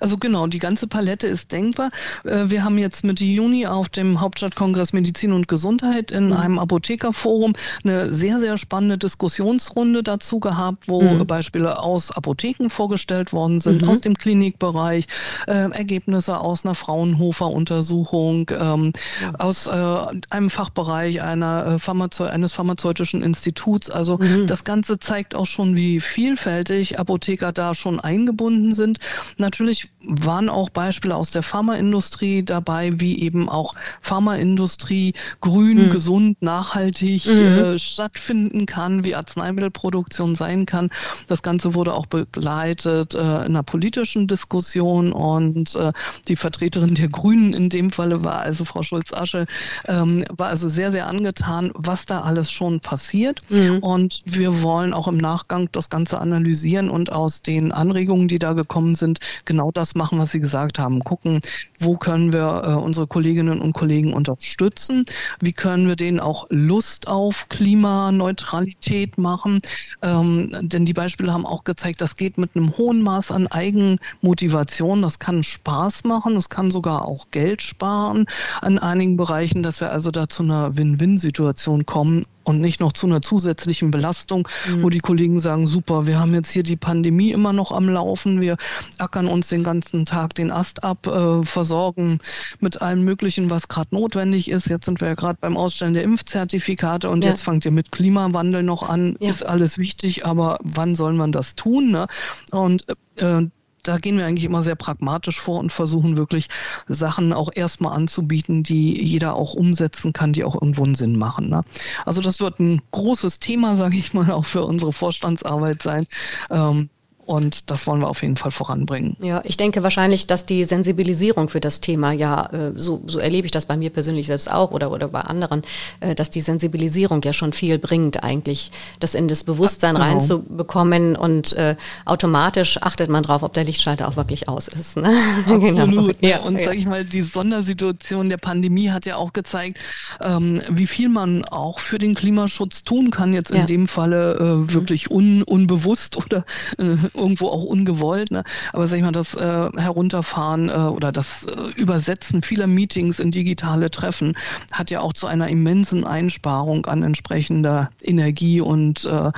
Also 0.00 0.18
genau, 0.18 0.46
die 0.46 0.58
ganze 0.58 0.86
Palette 0.86 1.26
ist 1.26 1.52
denkbar. 1.52 1.90
Äh, 2.24 2.44
wir 2.46 2.64
haben 2.64 2.78
jetzt 2.78 3.04
Mitte 3.04 3.24
Juni 3.24 3.66
auf 3.66 3.88
dem 3.88 4.20
Hauptstadtkongress 4.20 4.92
Medizin 4.92 5.32
und 5.32 5.48
Gesundheit 5.48 6.12
in 6.12 6.28
mhm. 6.28 6.32
einem 6.34 6.58
Apothekerforum 6.58 7.54
eine 7.84 8.12
sehr, 8.12 8.38
sehr 8.38 8.58
spannende 8.58 8.98
Diskussionsrunde 8.98 10.02
dazu 10.02 10.40
gehabt, 10.40 10.88
wo 10.88 11.02
mhm. 11.02 11.26
Beispiele 11.26 11.78
aus 11.78 12.10
Apotheken 12.10 12.68
vorgestellt 12.68 13.32
worden 13.32 13.58
sind, 13.58 13.82
mhm. 13.82 13.88
aus 13.88 14.00
dem 14.00 14.14
Klinikbereich, 14.14 15.06
äh, 15.46 15.70
Ergebnisse 15.70 16.38
aus 16.38 16.64
einer 16.64 16.74
Fraunhofer-Untersuchung, 16.74 18.50
ähm, 18.58 18.92
ja. 19.22 19.34
aus 19.38 19.66
äh, 19.66 20.20
einem 20.30 20.50
Fachbereich 20.50 21.22
einer, 21.22 21.66
äh, 21.66 21.78
Pharmazeu 21.78 22.26
eines 22.26 22.52
pharmazeutischen 22.52 23.22
Instituts. 23.22 23.90
Also 23.90 24.18
mhm. 24.18 24.46
das 24.46 24.64
Ganze 24.64 24.98
zeigt 24.98 25.34
auch 25.34 25.46
schon, 25.46 25.76
wie 25.76 26.00
vielfältig 26.00 26.98
Apotheker 26.98 27.52
da 27.52 27.74
schon 27.74 28.00
eingebunden 28.00 28.72
sind. 28.72 28.98
Natürlich 29.38 29.59
natürlich 29.60 29.90
waren 30.02 30.48
auch 30.48 30.70
Beispiele 30.70 31.14
aus 31.14 31.30
der 31.30 31.42
Pharmaindustrie 31.42 32.42
dabei, 32.42 32.98
wie 32.98 33.20
eben 33.20 33.48
auch 33.48 33.74
Pharmaindustrie 34.00 35.12
grün, 35.40 35.88
mhm. 35.88 35.90
gesund, 35.90 36.42
nachhaltig 36.42 37.26
mhm. 37.26 37.32
äh, 37.32 37.78
stattfinden 37.78 38.64
kann, 38.64 39.04
wie 39.04 39.14
Arzneimittelproduktion 39.14 40.34
sein 40.34 40.64
kann. 40.64 40.90
Das 41.26 41.42
Ganze 41.42 41.74
wurde 41.74 41.92
auch 41.92 42.06
begleitet 42.06 43.14
äh, 43.14 43.18
in 43.18 43.50
einer 43.50 43.62
politischen 43.62 44.26
Diskussion 44.26 45.12
und 45.12 45.76
äh, 45.76 45.92
die 46.28 46.36
Vertreterin 46.36 46.94
der 46.94 47.08
Grünen 47.08 47.52
in 47.52 47.68
dem 47.68 47.90
Falle 47.90 48.24
war 48.24 48.40
also 48.40 48.64
Frau 48.64 48.82
Schulz-Asche, 48.82 49.46
ähm, 49.86 50.24
war 50.30 50.48
also 50.48 50.70
sehr, 50.70 50.90
sehr 50.90 51.06
angetan, 51.06 51.70
was 51.74 52.06
da 52.06 52.22
alles 52.22 52.50
schon 52.50 52.80
passiert. 52.80 53.42
Mhm. 53.50 53.78
Und 53.80 54.22
wir 54.24 54.62
wollen 54.62 54.94
auch 54.94 55.08
im 55.08 55.18
Nachgang 55.18 55.68
das 55.72 55.90
Ganze 55.90 56.18
analysieren 56.18 56.88
und 56.88 57.12
aus 57.12 57.42
den 57.42 57.72
Anregungen, 57.72 58.28
die 58.28 58.38
da 58.38 58.54
gekommen 58.54 58.94
sind, 58.94 59.20
genau 59.50 59.72
das 59.72 59.96
machen, 59.96 60.20
was 60.20 60.30
Sie 60.30 60.38
gesagt 60.38 60.78
haben. 60.78 61.02
Gucken, 61.02 61.40
wo 61.80 61.96
können 61.96 62.32
wir 62.32 62.62
äh, 62.64 62.74
unsere 62.74 63.08
Kolleginnen 63.08 63.60
und 63.60 63.72
Kollegen 63.72 64.12
unterstützen? 64.12 65.04
Wie 65.40 65.52
können 65.52 65.88
wir 65.88 65.96
denen 65.96 66.20
auch 66.20 66.46
Lust 66.50 67.08
auf 67.08 67.48
Klimaneutralität 67.48 69.18
machen? 69.18 69.60
Ähm, 70.02 70.50
denn 70.62 70.84
die 70.84 70.92
Beispiele 70.92 71.32
haben 71.32 71.46
auch 71.46 71.64
gezeigt, 71.64 72.00
das 72.00 72.14
geht 72.14 72.38
mit 72.38 72.54
einem 72.54 72.76
hohen 72.76 73.02
Maß 73.02 73.32
an 73.32 73.48
Eigenmotivation. 73.48 75.02
Das 75.02 75.18
kann 75.18 75.42
Spaß 75.42 76.04
machen. 76.04 76.36
Das 76.36 76.48
kann 76.48 76.70
sogar 76.70 77.04
auch 77.04 77.26
Geld 77.32 77.60
sparen 77.60 78.26
an 78.60 78.78
einigen 78.78 79.16
Bereichen, 79.16 79.64
dass 79.64 79.80
wir 79.80 79.90
also 79.90 80.12
da 80.12 80.28
zu 80.28 80.44
einer 80.44 80.76
Win-Win-Situation 80.76 81.86
kommen 81.86 82.22
und 82.44 82.60
nicht 82.60 82.80
noch 82.80 82.92
zu 82.92 83.06
einer 83.06 83.22
zusätzlichen 83.22 83.90
Belastung, 83.90 84.48
mhm. 84.68 84.82
wo 84.82 84.90
die 84.90 85.00
Kollegen 85.00 85.40
sagen, 85.40 85.66
super, 85.66 86.06
wir 86.06 86.18
haben 86.18 86.34
jetzt 86.34 86.50
hier 86.50 86.62
die 86.62 86.76
Pandemie 86.76 87.32
immer 87.32 87.52
noch 87.52 87.72
am 87.72 87.88
Laufen, 87.88 88.40
wir 88.40 88.56
ackern 88.98 89.28
uns 89.28 89.48
den 89.48 89.62
ganzen 89.62 90.04
Tag 90.04 90.34
den 90.34 90.50
Ast 90.50 90.84
ab, 90.84 91.06
äh, 91.06 91.42
versorgen 91.42 92.20
mit 92.60 92.80
allem 92.82 93.02
Möglichen, 93.02 93.50
was 93.50 93.68
gerade 93.68 93.94
notwendig 93.94 94.50
ist. 94.50 94.68
Jetzt 94.68 94.86
sind 94.86 95.00
wir 95.00 95.08
ja 95.08 95.14
gerade 95.14 95.38
beim 95.40 95.56
Ausstellen 95.56 95.94
der 95.94 96.04
Impfzertifikate 96.04 97.10
und 97.10 97.24
ja. 97.24 97.30
jetzt 97.30 97.42
fangt 97.42 97.64
ihr 97.64 97.72
mit 97.72 97.92
Klimawandel 97.92 98.62
noch 98.62 98.88
an. 98.88 99.16
Ja. 99.20 99.30
Ist 99.30 99.44
alles 99.44 99.78
wichtig, 99.78 100.24
aber 100.26 100.58
wann 100.62 100.94
soll 100.94 101.12
man 101.12 101.32
das 101.32 101.54
tun? 101.54 101.90
Ne? 101.90 102.06
Und 102.50 102.86
äh, 103.16 103.46
da 103.82 103.98
gehen 103.98 104.16
wir 104.16 104.26
eigentlich 104.26 104.44
immer 104.44 104.62
sehr 104.62 104.74
pragmatisch 104.74 105.40
vor 105.40 105.58
und 105.58 105.72
versuchen 105.72 106.16
wirklich 106.16 106.48
Sachen 106.88 107.32
auch 107.32 107.50
erstmal 107.54 107.96
anzubieten, 107.96 108.62
die 108.62 109.02
jeder 109.02 109.34
auch 109.34 109.54
umsetzen 109.54 110.12
kann, 110.12 110.32
die 110.32 110.44
auch 110.44 110.54
irgendwo 110.54 110.84
einen 110.84 110.94
Sinn 110.94 111.18
machen. 111.18 111.48
Ne? 111.48 111.64
Also 112.04 112.20
das 112.20 112.40
wird 112.40 112.60
ein 112.60 112.82
großes 112.90 113.38
Thema, 113.40 113.76
sage 113.80 113.96
ich 113.96 114.14
mal, 114.14 114.30
auch 114.30 114.44
für 114.44 114.64
unsere 114.64 114.92
Vorstandsarbeit 114.92 115.82
sein. 115.82 116.06
Ähm, 116.50 116.90
und 117.30 117.70
das 117.70 117.86
wollen 117.86 118.00
wir 118.00 118.08
auf 118.08 118.22
jeden 118.22 118.36
Fall 118.36 118.50
voranbringen. 118.50 119.16
Ja, 119.20 119.40
ich 119.44 119.56
denke 119.56 119.84
wahrscheinlich, 119.84 120.26
dass 120.26 120.46
die 120.46 120.64
Sensibilisierung 120.64 121.48
für 121.48 121.60
das 121.60 121.80
Thema, 121.80 122.10
ja, 122.10 122.46
äh, 122.46 122.72
so, 122.74 123.02
so 123.06 123.20
erlebe 123.20 123.46
ich 123.46 123.52
das 123.52 123.66
bei 123.66 123.76
mir 123.76 123.90
persönlich 123.90 124.26
selbst 124.26 124.50
auch 124.50 124.72
oder, 124.72 124.90
oder 124.90 125.06
bei 125.06 125.20
anderen, 125.20 125.62
äh, 126.00 126.16
dass 126.16 126.30
die 126.30 126.40
Sensibilisierung 126.40 127.22
ja 127.22 127.32
schon 127.32 127.52
viel 127.52 127.78
bringt, 127.78 128.24
eigentlich, 128.24 128.72
das 128.98 129.14
in 129.14 129.28
das 129.28 129.44
Bewusstsein 129.44 129.94
genau. 129.94 130.06
reinzubekommen 130.06 131.14
und 131.14 131.52
äh, 131.52 131.76
automatisch 132.04 132.82
achtet 132.82 133.08
man 133.08 133.22
drauf, 133.22 133.44
ob 133.44 133.54
der 133.54 133.62
Lichtschalter 133.62 134.08
auch 134.08 134.16
wirklich 134.16 134.48
aus 134.48 134.66
ist. 134.66 134.96
Ne? 134.96 135.14
Absolut. 135.46 136.20
genau. 136.20 136.28
ja, 136.28 136.40
und 136.40 136.58
ja. 136.58 136.64
sag 136.64 136.78
ich 136.78 136.86
mal, 136.86 137.04
die 137.04 137.22
Sondersituation 137.22 138.28
der 138.28 138.38
Pandemie 138.38 138.90
hat 138.90 139.06
ja 139.06 139.14
auch 139.14 139.32
gezeigt, 139.32 139.78
ähm, 140.20 140.62
wie 140.68 140.88
viel 140.88 141.08
man 141.08 141.44
auch 141.44 141.78
für 141.78 141.98
den 141.98 142.16
Klimaschutz 142.16 142.82
tun 142.82 143.12
kann, 143.12 143.34
jetzt 143.34 143.52
in 143.52 143.58
ja. 143.58 143.66
dem 143.66 143.86
Falle 143.86 144.34
äh, 144.34 144.74
wirklich 144.74 145.12
un, 145.12 145.44
unbewusst 145.44 146.16
oder 146.16 146.44
äh, 146.78 146.96
irgendwo 147.20 147.48
auch 147.48 147.64
ungewollt. 147.64 148.30
Ne? 148.30 148.44
Aber 148.72 148.86
sag 148.86 148.96
ich 148.96 149.02
mal, 149.02 149.12
das 149.12 149.34
äh, 149.34 149.68
Herunterfahren 149.76 150.68
äh, 150.68 150.72
oder 150.72 151.12
das 151.12 151.46
äh, 151.46 151.80
Übersetzen 151.80 152.42
vieler 152.42 152.66
Meetings 152.66 153.20
in 153.20 153.30
digitale 153.30 153.90
Treffen 153.90 154.36
hat 154.72 154.90
ja 154.90 155.00
auch 155.00 155.12
zu 155.12 155.26
einer 155.26 155.48
immensen 155.48 156.04
Einsparung 156.04 156.86
an 156.86 157.02
entsprechender 157.02 157.90
Energie 158.02 158.60
und, 158.60 159.04
äh, 159.04 159.30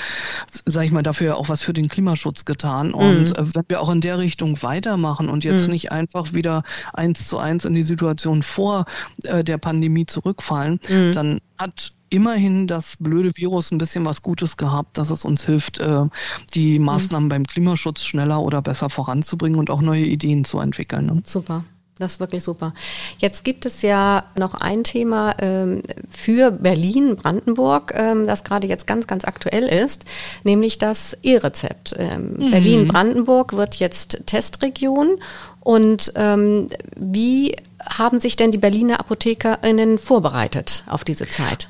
sag 0.67 0.85
ich 0.85 0.93
mal, 0.93 1.03
dafür 1.03 1.37
auch 1.37 1.49
was 1.49 1.63
für 1.63 1.73
den 1.73 1.89
Klimaschutz 1.89 2.45
getan. 2.45 2.89
Mhm. 2.89 2.95
Und 2.95 3.39
äh, 3.39 3.55
wenn 3.55 3.65
wir 3.69 3.81
auch 3.81 3.91
in 3.91 4.01
der 4.01 4.19
Richtung 4.19 4.63
weitermachen 4.63 5.29
und 5.29 5.45
jetzt 5.45 5.67
mhm. 5.67 5.73
nicht 5.73 5.93
einfach 5.93 6.33
wieder 6.33 6.63
eins 6.93 7.29
zu 7.29 7.39
eins 7.39 7.65
in 7.65 7.75
die 7.75 7.83
Situation 7.83 8.43
vor 8.43 8.87
äh, 9.25 9.43
der 9.45 9.59
Pandemie 9.59 10.07
zurückfallen, 10.07 10.81
mhm. 10.89 11.13
dann 11.13 11.41
hat 11.63 11.93
immerhin 12.11 12.67
das 12.67 12.97
blöde 12.99 13.31
Virus 13.37 13.71
ein 13.71 13.79
bisschen 13.79 14.05
was 14.05 14.21
Gutes 14.21 14.57
gehabt, 14.57 14.99
dass 14.99 15.11
es 15.11 15.25
uns 15.25 15.47
hilft, 15.47 15.79
äh, 15.79 16.05
die 16.55 16.79
mhm. 16.79 16.85
Maßnahmen 16.85 17.29
beim 17.29 17.45
Klimaschutz 17.47 18.05
schneller 18.05 18.41
oder 18.41 18.61
besser 18.61 18.91
voranzubringen 18.91 19.59
und 19.59 19.71
auch 19.71 19.81
neue 19.81 20.05
Ideen 20.05 20.45
zu 20.45 20.59
entwickeln. 20.59 21.07
Ne? 21.07 21.23
Super. 21.25 21.65
Das 21.99 22.13
ist 22.13 22.21
wirklich 22.21 22.43
super. 22.43 22.75
Jetzt 23.19 23.45
gibt 23.45 23.65
es 23.65 23.83
ja 23.83 24.25
noch 24.35 24.55
ein 24.55 24.83
Thema 24.83 25.37
ähm, 25.39 25.83
für 26.11 26.51
Berlin, 26.51 27.17
Brandenburg, 27.17 27.93
ähm, 27.95 28.27
das 28.27 28.45
gerade 28.45 28.67
jetzt 28.67 28.87
ganz, 28.87 29.07
ganz 29.07 29.25
aktuell 29.25 29.65
ist, 29.65 30.05
nämlich 30.43 30.79
das 30.79 31.17
E-Rezept. 31.23 31.95
Ähm, 31.99 32.35
mhm. 32.39 32.51
Berlin-Brandenburg 32.51 33.53
wird 33.53 33.77
jetzt 33.77 34.27
Testregion. 34.27 35.19
Und 35.61 36.13
ähm, 36.17 36.69
wie 36.97 37.55
haben 37.89 38.21
sich 38.21 38.37
denn 38.37 38.53
die 38.53 38.59
Berliner 38.59 39.01
Apothekerinnen 39.01 39.99
vorbereitet 39.99 40.85
auf 40.87 41.05
diese 41.05 41.29
Zeit? 41.29 41.69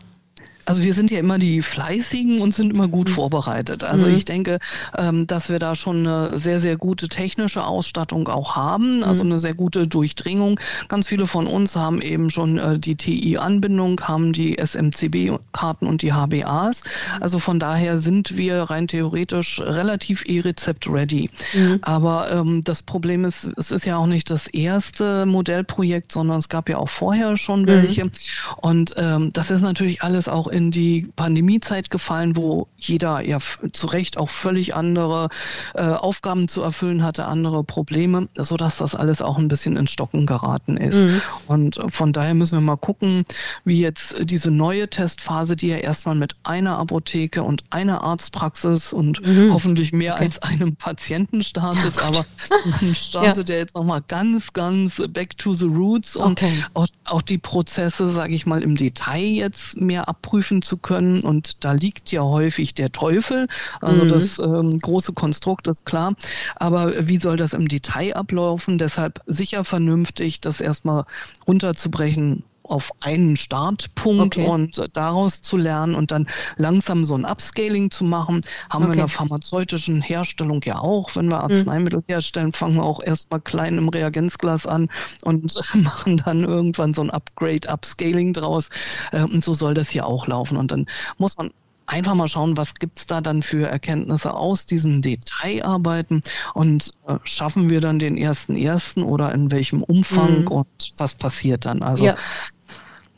Also 0.65 0.83
wir 0.83 0.95
sind 0.95 1.11
ja 1.11 1.19
immer 1.19 1.39
die 1.39 1.63
Fleißigen 1.63 2.41
und 2.41 2.55
sind 2.55 2.71
immer 2.71 2.89
gut 2.89 3.09
mhm. 3.09 3.15
vorbereitet. 3.15 3.85
Also 3.85 4.07
mhm. 4.07 4.15
ich 4.15 4.25
denke, 4.25 4.59
ähm, 4.97 5.27
dass 5.27 5.51
wir 5.51 5.59
da 5.59 5.75
schon 5.75 6.07
eine 6.07 6.39
sehr, 6.39 6.61
sehr 6.61 6.77
gute 6.77 7.09
technische 7.09 7.65
Ausstattung 7.65 8.29
auch 8.29 8.55
haben, 8.55 9.03
also 9.03 9.25
mhm. 9.25 9.33
eine 9.33 9.41
sehr 9.41 9.55
gute 9.55 9.87
Durchdringung. 9.87 10.61
Ganz 10.89 11.09
viele 11.09 11.27
von 11.27 11.47
uns 11.47 11.75
haben 11.75 12.01
eben 12.01 12.31
schon 12.31 12.59
äh, 12.59 12.79
die 12.79 12.95
TI-Anbindung, 12.95 14.01
haben 14.03 14.33
die 14.33 14.57
SMCB-Karten 14.59 15.87
und 15.87 16.03
die 16.03 16.13
HBAs. 16.13 16.83
Mhm. 16.83 17.23
Also 17.23 17.39
von 17.39 17.59
daher 17.59 17.99
sind 17.99 18.37
wir 18.37 18.63
rein 18.63 18.87
theoretisch 18.87 19.61
relativ 19.61 20.25
E-Rezept-ready. 20.27 21.31
Mhm. 21.55 21.79
Aber 21.83 22.31
ähm, 22.31 22.63
das 22.63 22.83
Problem 22.83 23.25
ist, 23.25 23.51
es 23.57 23.73
ist 23.73 23.85
ja 23.85 23.97
auch 23.97 24.07
nicht 24.07 24.31
das 24.31 24.47
erste 24.47 25.27
Modellprojekt, 25.27 26.13
sondern 26.13 26.39
es 26.39 26.49
gab 26.49 26.69
ja 26.69 26.79
auch 26.79 26.89
vorher 26.89 27.37
schon 27.37 27.63
mhm. 27.63 27.67
welche. 27.67 28.11
Und 28.59 28.95
ähm, 28.97 29.31
das 29.33 29.51
ist 29.51 29.63
natürlich 29.63 30.03
alles 30.03 30.29
auch 30.29 30.52
in 30.53 30.71
die 30.71 31.09
Pandemiezeit 31.17 31.91
gefallen, 31.91 32.37
wo 32.37 32.69
jeder 32.77 33.25
ja 33.25 33.39
zu 33.73 33.87
Recht 33.87 34.19
auch 34.19 34.31
völlig 34.31 34.75
andere 34.75 35.29
äh, 35.75 35.83
Aufgaben 35.83 36.49
zu 36.49 36.63
erfüllen 36.63 37.03
hatte, 37.03 37.27
andere 37.27 37.65
Probleme, 37.65 38.29
sodass 38.37 38.77
das 38.77 38.95
alles 38.95 39.23
auch 39.23 39.39
ein 39.39 39.49
bisschen 39.49 39.77
in 39.77 39.87
Stocken 39.87 40.27
geraten 40.27 40.77
ist. 40.77 41.07
Mhm. 41.07 41.23
Und 41.47 41.81
von 41.89 42.13
daher 42.13 42.35
müssen 42.35 42.57
wir 42.57 42.61
mal 42.61 42.77
gucken, 42.77 43.25
wie 43.65 43.81
jetzt 43.81 44.17
diese 44.21 44.51
neue 44.51 44.89
Testphase, 44.89 45.57
die 45.57 45.69
ja 45.69 45.77
erstmal 45.77 46.15
mit 46.15 46.37
einer 46.45 46.79
Apotheke 46.79 47.43
und 47.43 47.65
einer 47.71 48.03
Arztpraxis 48.03 48.93
und 48.93 49.27
mhm. 49.27 49.53
hoffentlich 49.53 49.93
mehr 49.93 50.15
okay. 50.15 50.25
als 50.25 50.43
einem 50.43 50.77
Patienten 50.77 51.43
startet, 51.43 51.97
ja, 51.97 52.03
aber 52.03 52.27
man 52.81 52.95
startet 52.95 53.49
ja, 53.49 53.55
ja 53.55 53.61
jetzt 53.63 53.75
nochmal 53.75 54.03
ganz, 54.07 54.53
ganz 54.53 55.03
back 55.09 55.37
to 55.39 55.55
the 55.55 55.67
roots 55.67 56.17
und 56.17 56.33
okay. 56.43 56.65
auch, 56.75 56.87
auch 57.05 57.23
die 57.23 57.39
Prozesse, 57.39 58.09
sage 58.09 58.35
ich 58.35 58.47
mal, 58.47 58.63
im 58.63 58.77
Detail 58.77 59.25
jetzt 59.25 59.81
mehr 59.81 60.09
abprüfen 60.09 60.42
prüfen 60.43 60.63
zu 60.63 60.77
können. 60.77 61.23
Und 61.23 61.65
da 61.65 61.73
liegt 61.73 62.11
ja 62.11 62.23
häufig 62.23 62.75
der 62.75 62.91
Teufel. 62.91 63.47
Also 63.81 64.05
mhm. 64.05 64.09
das 64.09 64.39
ähm, 64.41 64.79
große 64.79 65.13
Konstrukt 65.13 65.69
ist 65.69 65.87
klar. 65.87 66.15
Aber 66.57 67.07
wie 67.09 67.19
soll 67.19 67.37
das 67.37 67.53
im 67.53 67.69
Detail 67.69 68.15
ablaufen? 68.15 68.77
Deshalb 68.77 69.21
sicher 69.27 69.65
vernünftig, 69.65 70.41
das 70.41 70.61
erstmal 70.61 71.05
runterzubrechen 71.47 72.43
auf 72.65 72.93
einen 73.01 73.37
Startpunkt 73.37 74.37
okay. 74.37 74.47
und 74.47 74.89
daraus 74.93 75.43
zu 75.43 75.57
lernen 75.57 75.95
und 75.95 76.11
dann 76.11 76.27
langsam 76.57 77.05
so 77.05 77.15
ein 77.15 77.25
Upscaling 77.25 77.91
zu 77.91 78.05
machen, 78.05 78.43
haben 78.71 78.85
okay. 78.85 78.89
wir 78.89 78.93
in 78.93 78.99
der 78.99 79.09
pharmazeutischen 79.09 80.03
Herstellung 80.03 80.61
ja 80.65 80.79
auch. 80.79 81.15
Wenn 81.17 81.31
wir 81.31 81.39
mhm. 81.39 81.45
Arzneimittel 81.45 82.01
mhm. 82.01 82.05
herstellen, 82.09 82.53
fangen 82.53 82.77
wir 82.77 82.85
auch 82.85 83.03
erstmal 83.03 83.41
klein 83.41 83.79
im 83.79 83.89
Reagenzglas 83.89 84.67
an 84.67 84.91
und 85.23 85.59
machen 85.75 86.17
dann 86.19 86.45
irgendwann 86.45 86.95
so 86.95 87.03
ein 87.03 87.11
Upgrade, 87.11 87.69
Upscaling 87.69 88.33
draus. 88.33 88.71
Äh, 89.13 89.23
und 89.23 89.45
so 89.45 89.55
soll 89.55 89.75
das 89.75 89.91
hier 89.91 90.07
auch 90.07 90.27
laufen. 90.27 90.57
Und 90.57 90.71
dann 90.71 90.87
muss 91.19 91.37
man 91.37 91.51
einfach 91.87 92.15
mal 92.15 92.29
schauen, 92.29 92.57
was 92.57 92.75
gibt's 92.75 93.07
da 93.07 93.21
dann 93.21 93.43
für 93.43 93.67
Erkenntnisse 93.69 94.35
aus 94.35 94.67
diesen 94.67 95.03
Detailarbeiten 95.03 96.23
und 96.55 96.93
äh, 97.07 97.17
schaffen 97.25 97.71
wir 97.71 97.81
dann 97.81 97.99
den 97.99 98.17
ersten 98.17 98.55
ersten 98.57 99.03
oder 99.03 99.33
in 99.33 99.51
welchem 99.51 99.83
Umfang 99.83 100.43
mhm. 100.43 100.49
und 100.49 100.93
was 100.99 101.15
passiert 101.15 101.67
dann. 101.67 101.83
Also 101.83 102.05
ja 102.05 102.17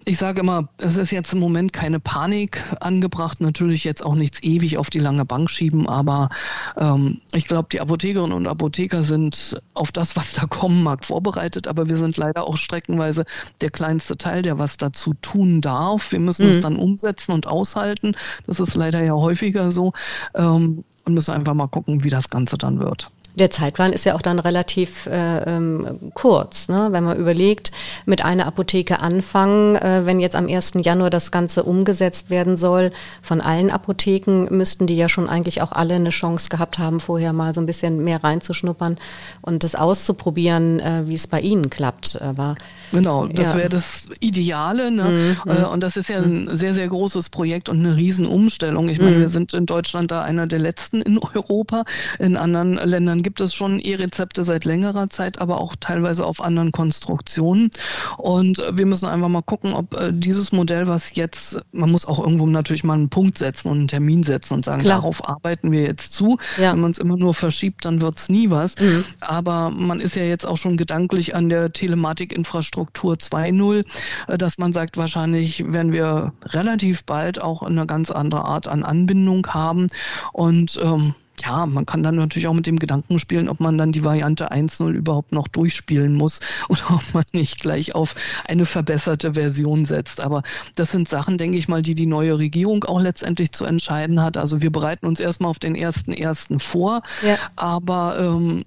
ich 0.07 0.19
sage 0.19 0.41
immer, 0.41 0.69
es 0.79 0.97
ist 0.97 1.11
jetzt 1.11 1.33
im 1.33 1.41
Moment 1.41 1.73
keine 1.73 2.01
Panik 2.01 2.63
angebracht, 2.81 3.41
natürlich 3.41 3.85
jetzt 3.85 4.05
auch 4.05 4.15
nichts 4.15 4.43
ewig 4.43 4.79
auf 4.79 4.91
die 4.91 4.99
lange 4.99 5.25
Bank 5.25 5.51
schieben, 5.51 5.89
aber 5.89 6.29
ähm, 6.77 7.21
ich 7.33 7.47
glaube, 7.47 7.69
die 7.73 7.81
Apothekerinnen 7.81 8.37
und 8.37 8.47
Apotheker 8.47 9.03
sind 9.03 9.61
auf 9.73 9.93
das, 9.93 10.17
was 10.17 10.35
da 10.35 10.47
kommen 10.47 10.83
mag, 10.83 11.05
vorbereitet, 11.05 11.69
aber 11.69 11.89
wir 11.89 11.97
sind 11.97 12.17
leider 12.17 12.47
auch 12.47 12.57
streckenweise 12.57 13.25
der 13.61 13.71
kleinste 13.71 14.17
Teil, 14.17 14.43
der 14.43 14.59
was 14.59 14.77
dazu 14.77 15.15
tun 15.23 15.61
darf. 15.61 16.13
Wir 16.13 16.21
müssen 16.21 16.49
es 16.49 16.59
mhm. 16.59 16.63
dann 16.63 16.77
umsetzen 16.77 17.33
und 17.33 17.47
aushalten. 17.47 18.15
Das 18.47 18.61
ist 18.61 18.75
leider 18.75 19.03
ja 19.03 19.15
häufiger 19.15 19.71
so. 19.71 19.93
Ähm, 20.35 20.85
und 21.05 21.15
müssen 21.15 21.33
einfach 21.33 21.55
mal 21.55 21.67
gucken, 21.67 22.03
wie 22.03 22.09
das 22.09 22.31
Ganze 22.31 22.57
dann 22.57 22.81
wird. 22.81 23.11
Der 23.35 23.51
Zeitplan 23.51 23.93
ist 23.93 24.05
ja 24.07 24.15
auch 24.15 24.23
dann 24.23 24.39
relativ 24.39 25.07
äh, 25.07 25.39
ähm, 25.45 26.13
kurz, 26.15 26.69
ne? 26.69 26.89
wenn 26.91 27.05
man 27.05 27.17
überlegt, 27.19 27.73
mit 28.07 28.25
einer 28.25 28.47
Apotheke 28.47 29.01
anfangen, 29.01 29.77
äh, 29.77 30.03
wenn 30.05 30.21
jetzt 30.21 30.37
am 30.37 30.49
1. 30.49 30.75
Januar 30.83 31.11
das 31.11 31.31
Ganze 31.31 31.65
umgesetzt 31.65 32.31
werden 32.31 32.57
soll, 32.57 32.93
von 33.23 33.41
allen 33.41 33.71
Apotheken 33.71 34.47
müssten 34.51 34.87
die 34.87 34.97
ja 34.97 35.09
schon 35.09 35.29
eigentlich 35.29 35.63
auch 35.63 35.73
alle 35.73 35.95
eine 35.95 36.11
Chance 36.11 36.49
gehabt 36.49 36.79
haben, 36.79 37.01
vorher 37.01 37.33
mal 37.33 37.55
so 37.55 37.61
ein 37.61 37.67
bisschen 37.67 38.05
mehr 38.05 38.23
reinzuschnuppern 38.23 38.97
und 39.41 39.65
das 39.65 39.75
auszuprobieren, 39.75 40.79
äh, 40.81 41.03
wie 41.07 41.15
es 41.15 41.27
bei 41.27 41.41
ihnen 41.41 41.71
klappt. 41.71 42.21
Aber 42.23 42.55
Genau, 42.95 43.27
das 43.27 43.49
ja. 43.49 43.57
wäre 43.57 43.69
das 43.69 44.09
Ideale. 44.21 44.91
Ne? 44.91 45.37
Mhm. 45.45 45.51
Äh, 45.51 45.65
und 45.65 45.83
das 45.83 45.97
ist 45.97 46.09
ja 46.09 46.19
ein 46.19 46.45
mhm. 46.45 46.57
sehr, 46.57 46.75
sehr 46.75 46.89
großes 46.89 47.29
Projekt 47.29 47.69
und 47.69 47.81
eine 47.81 47.97
Riesenumstellung. 47.97 48.89
Ich 48.89 49.01
meine, 49.01 49.17
mhm. 49.17 49.21
wir 49.23 49.29
sind 49.29 49.53
in 49.53 49.67
Deutschland 49.67 50.11
da 50.11 50.23
einer 50.23 50.47
der 50.47 50.61
letzten 50.61 51.03
in 51.03 51.19
Europa. 51.19 51.85
In 52.19 52.37
anderen 52.37 52.75
Ländern 52.75 53.23
gibt 53.25 53.41
es 53.41 53.53
schon 53.53 53.81
E-Rezepte 53.81 54.45
seit 54.45 54.65
längerer 54.65 55.09
Zeit, 55.09 55.41
aber 55.41 55.61
auch 55.61 55.75
teilweise 55.81 56.25
auf 56.25 56.41
anderen 56.41 56.71
Konstruktionen. 56.71 57.71
Und 58.19 58.63
wir 58.73 58.87
müssen 58.87 59.07
einfach 59.07 59.29
mal 59.29 59.43
gucken, 59.43 59.75
ob 59.75 59.95
äh, 59.95 60.13
dieses 60.13 60.53
Modell, 60.53 60.87
was 60.87 61.17
jetzt, 61.17 61.61
man 61.73 61.91
muss 61.91 62.07
auch 62.07 62.21
irgendwo 62.21 62.47
natürlich 62.47 62.85
mal 62.85 62.95
einen 62.95 63.09
Punkt 63.09 63.39
setzen 63.39 63.69
und 63.69 63.79
einen 63.79 63.89
Termin 63.89 64.23
setzen 64.23 64.55
und 64.55 64.65
sagen, 64.65 64.83
Klar. 64.83 64.99
darauf 64.99 65.29
arbeiten 65.29 65.73
wir 65.73 65.83
jetzt 65.83 66.13
zu. 66.13 66.39
Ja. 66.59 66.73
Wenn 66.73 66.81
man 66.81 66.93
es 66.93 66.99
immer 66.99 67.17
nur 67.17 67.35
verschiebt, 67.35 67.85
dann 67.85 68.01
wird 68.01 68.19
es 68.19 68.29
nie 68.29 68.51
was. 68.51 68.79
Mhm. 68.79 69.05
Aber 69.21 69.71
man 69.71 69.99
ist 69.99 70.15
ja 70.15 70.23
jetzt 70.23 70.47
auch 70.47 70.57
schon 70.57 70.77
gedanklich 70.77 71.35
an 71.35 71.49
der 71.49 71.73
Telematikinfrastruktur 71.73 72.85
Struktur 72.85 73.15
2.0, 73.15 73.85
äh, 74.29 74.39
dass 74.39 74.59
man 74.59 74.73
sagt, 74.73 74.97
wahrscheinlich 74.97 75.73
werden 75.73 75.93
wir 75.93 76.33
relativ 76.45 77.05
bald 77.05 77.41
auch 77.41 77.63
eine 77.63 77.87
ganz 77.87 78.11
andere 78.11 78.45
Art 78.45 78.69
an 78.69 78.85
Anbindung 78.85 79.47
haben 79.49 79.89
und 80.33 80.79
ähm, 80.83 81.15
ja, 81.43 81.67
man 81.67 81.87
kann 81.87 82.03
dann 82.03 82.17
natürlich 82.17 82.47
auch 82.47 82.55
mit 82.55 82.67
dem 82.67 82.79
Gedanken 82.79 83.19
spielen, 83.19 83.49
ob 83.49 83.61
man 83.61 83.77
dann 83.77 83.93
die 83.93 84.05
Variante 84.05 84.53
1.0 84.53 84.93
überhaupt 84.93 85.33
noch 85.33 85.49
durchspielen 85.49 86.15
muss 86.15 86.41
oder 86.69 86.83
ob 86.91 87.15
man 87.15 87.25
nicht 87.33 87.61
gleich 87.61 87.95
auf 87.95 88.15
eine 88.47 88.67
verbesserte 88.67 89.35
Version 89.35 89.85
setzt. 89.85 90.21
Aber 90.21 90.43
das 90.77 90.93
sind 90.93 91.09
Sachen, 91.09 91.39
denke 91.39 91.59
ich 91.59 91.69
mal, 91.69 91.83
die 91.83 91.95
die 91.95 92.07
neue 92.07 92.39
Regierung 92.39 92.85
auch 92.85 93.01
letztendlich 93.01 93.53
zu 93.53 93.65
entscheiden 93.65 94.23
hat. 94.23 94.37
Also 94.37 94.63
wir 94.63 94.71
bereiten 94.71 95.07
uns 95.07 95.21
erstmal 95.21 95.51
auf 95.51 95.59
den 95.59 95.75
ersten 95.75 96.13
ersten 96.13 96.61
vor, 96.61 97.03
ja. 97.23 97.37
aber 97.57 98.17
ähm, 98.19 98.65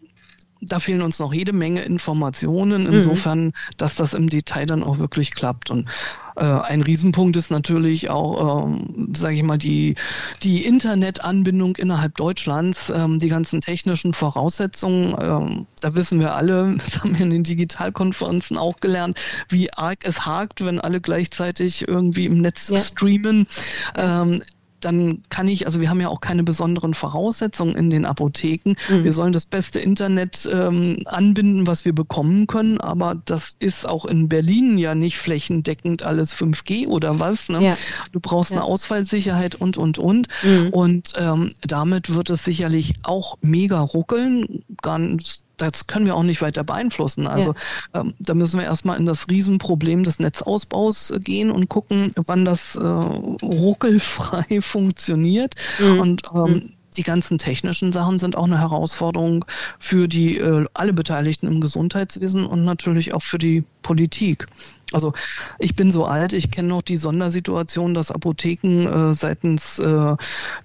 da 0.62 0.80
fehlen 0.80 1.02
uns 1.02 1.20
noch 1.20 1.34
jede 1.34 1.54
Menge 1.54 1.82
Informationen, 1.82 2.84
mhm. 2.84 2.94
insofern, 2.94 3.46
mhm. 3.46 3.52
dass 3.78 3.96
das 3.96 4.14
im 4.14 4.30
Detail 4.30 4.66
dann 4.66 4.84
auch 4.84 5.00
wirklich 5.00 5.32
klappt. 5.32 5.72
Und 5.72 5.88
äh, 6.36 6.44
ein 6.44 6.82
Riesenpunkt 6.82 7.36
ist 7.36 7.50
natürlich 7.50 8.10
auch, 8.10 8.66
ähm, 8.66 9.14
sage 9.16 9.36
ich 9.36 9.44
mal, 9.44 9.58
die, 9.58 9.96
die 10.44 10.66
Internetanbindung 10.66 11.76
innerhalb 11.78 12.16
Deutschlands, 12.16 12.92
ähm, 12.96 13.20
die 13.20 13.30
ganzen 13.30 13.62
technischen 13.62 14.14
Voraussetzungen. 14.14 15.16
Ähm, 15.22 15.68
da 15.82 15.96
wissen 15.96 16.20
wir 16.20 16.36
alle, 16.36 16.76
das 16.78 17.00
haben 17.00 17.18
wir 17.18 17.26
in 17.26 17.32
den 17.32 17.44
Digitalkonferenzen 17.44 18.58
auch 18.58 18.80
gelernt, 18.80 19.20
wie 19.50 19.74
arg 19.74 20.00
es 20.04 20.26
hakt, 20.26 20.64
wenn 20.64 20.80
alle 20.80 21.02
gleichzeitig 21.02 21.88
irgendwie 21.88 22.26
im 22.26 22.40
Netz 22.40 22.70
ja. 22.70 22.80
streamen. 22.80 23.48
Ähm, 23.96 24.42
dann 24.80 25.24
kann 25.30 25.48
ich, 25.48 25.66
also 25.66 25.82
wir 25.82 25.90
haben 25.90 26.00
ja 26.00 26.10
auch 26.10 26.22
keine 26.22 26.44
besonderen 26.44 26.94
Voraussetzungen 26.94 27.76
in 27.76 27.90
den 27.90 28.06
Apotheken. 28.06 28.76
Mhm. 28.90 29.04
Wir 29.04 29.14
sollen 29.14 29.34
das 29.34 29.46
beste 29.46 29.80
Internet 29.80 30.48
ähm, 30.52 31.00
anbinden, 31.06 31.68
was 31.68 31.86
wir 31.86 31.94
bekommen 31.94 32.48
können, 32.48 32.80
aber 32.80 33.16
das 33.26 33.56
ist 33.60 33.88
auch 33.88 34.06
in 34.06 34.30
Berlin 34.30 34.78
ja 34.78 34.96
nicht 34.96 35.18
flächendeckend 35.18 36.04
alles 36.04 36.36
5G 36.36 36.88
oder 36.88 37.20
was. 37.20 37.50
Ne? 37.50 37.64
Ja. 37.64 37.78
Du 38.12 38.20
brauchst 38.20 38.52
ja. 38.52 38.58
eine 38.58 38.66
Ausfallsicherheit 38.66 39.56
und, 39.56 39.78
und, 39.78 39.98
und. 39.98 40.28
Mhm. 40.44 40.70
Und 40.70 41.14
ähm, 41.18 41.52
damit 41.62 42.14
wird 42.14 42.30
es 42.30 42.44
sicherlich 42.44 42.94
auch 43.04 43.38
mega 43.42 43.80
ruckeln. 43.80 44.64
Ganz 44.82 45.44
das 45.58 45.88
können 45.88 46.06
wir 46.06 46.16
auch 46.16 46.24
nicht 46.24 46.42
weiter 46.42 46.64
beeinflussen. 46.64 47.28
Also 47.28 47.56
ja. 47.94 48.02
ähm, 48.02 48.14
da 48.20 48.34
müssen 48.34 48.60
wir 48.60 48.66
erstmal 48.66 48.98
in 48.98 49.06
das 49.06 49.28
Riesenproblem 49.30 50.04
des 50.04 50.20
Netzausbaus 50.20 51.12
äh, 51.12 51.20
gehen 51.20 51.52
und 51.52 51.68
gucken, 51.68 52.12
wann 52.16 52.46
das 52.46 52.76
äh, 52.76 52.82
ruckelfrei 52.82 54.62
funktioniert. 54.62 55.56
Mhm. 55.80 56.00
Und 56.00 56.22
ähm, 56.34 56.42
mhm. 56.42 56.74
die 56.96 57.04
ganzen 57.04 57.38
technischen 57.38 57.92
Sachen 57.92 58.20
sind 58.20 58.36
auch 58.36 58.46
eine 58.46 58.60
Herausforderung 58.60 59.46
für 59.80 60.08
die 60.08 60.38
äh, 60.38 60.66
alle 60.74 60.94
Beteiligten 60.94 61.48
im 61.48 61.60
Gesundheitswesen 61.60 62.46
und 62.46 62.64
natürlich 62.64 63.14
auch 63.14 63.24
für 63.24 63.40
die 63.40 63.64
Politik. 63.88 64.48
Also 64.94 65.14
ich 65.60 65.76
bin 65.76 65.92
so 65.92 66.06
alt, 66.06 66.32
ich 66.32 66.50
kenne 66.50 66.70
noch 66.70 66.82
die 66.82 66.96
Sondersituation, 66.96 67.94
dass 67.94 68.12
Apotheken 68.12 69.10
äh, 69.10 69.14
seitens 69.14 69.80
äh, 69.80 70.16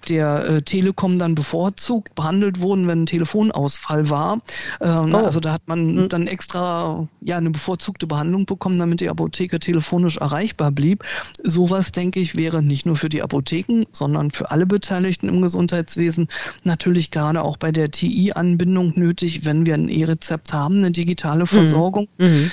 der 0.07 0.45
äh, 0.45 0.61
Telekom 0.61 1.19
dann 1.19 1.35
bevorzugt 1.35 2.15
behandelt 2.15 2.61
wurden, 2.61 2.87
wenn 2.87 3.03
ein 3.03 3.05
Telefonausfall 3.05 4.09
war. 4.09 4.41
Ähm, 4.79 5.13
oh. 5.13 5.17
Also 5.17 5.41
da 5.41 5.51
hat 5.51 5.67
man 5.67 5.95
mhm. 5.95 6.09
dann 6.09 6.27
extra 6.27 7.07
ja 7.19 7.37
eine 7.37 7.49
bevorzugte 7.49 8.07
Behandlung 8.07 8.45
bekommen, 8.45 8.79
damit 8.79 9.01
die 9.01 9.09
Apotheke 9.09 9.59
telefonisch 9.59 10.17
erreichbar 10.17 10.71
blieb. 10.71 11.03
Sowas, 11.43 11.91
denke 11.91 12.21
ich, 12.21 12.37
wäre 12.37 12.63
nicht 12.63 12.85
nur 12.85 12.95
für 12.95 13.09
die 13.09 13.23
Apotheken, 13.23 13.85
sondern 13.91 14.31
für 14.31 14.51
alle 14.51 14.65
Beteiligten 14.65 15.27
im 15.27 15.41
Gesundheitswesen 15.41 16.29
natürlich 16.63 17.11
gerade 17.11 17.41
auch 17.41 17.57
bei 17.57 17.73
der 17.73 17.91
TI-Anbindung 17.91 18.93
nötig, 18.95 19.43
wenn 19.43 19.65
wir 19.65 19.73
ein 19.73 19.89
E-Rezept 19.89 20.53
haben, 20.53 20.77
eine 20.77 20.91
digitale 20.91 21.41
mhm. 21.41 21.47
Versorgung. 21.47 22.07
Mhm. 22.17 22.51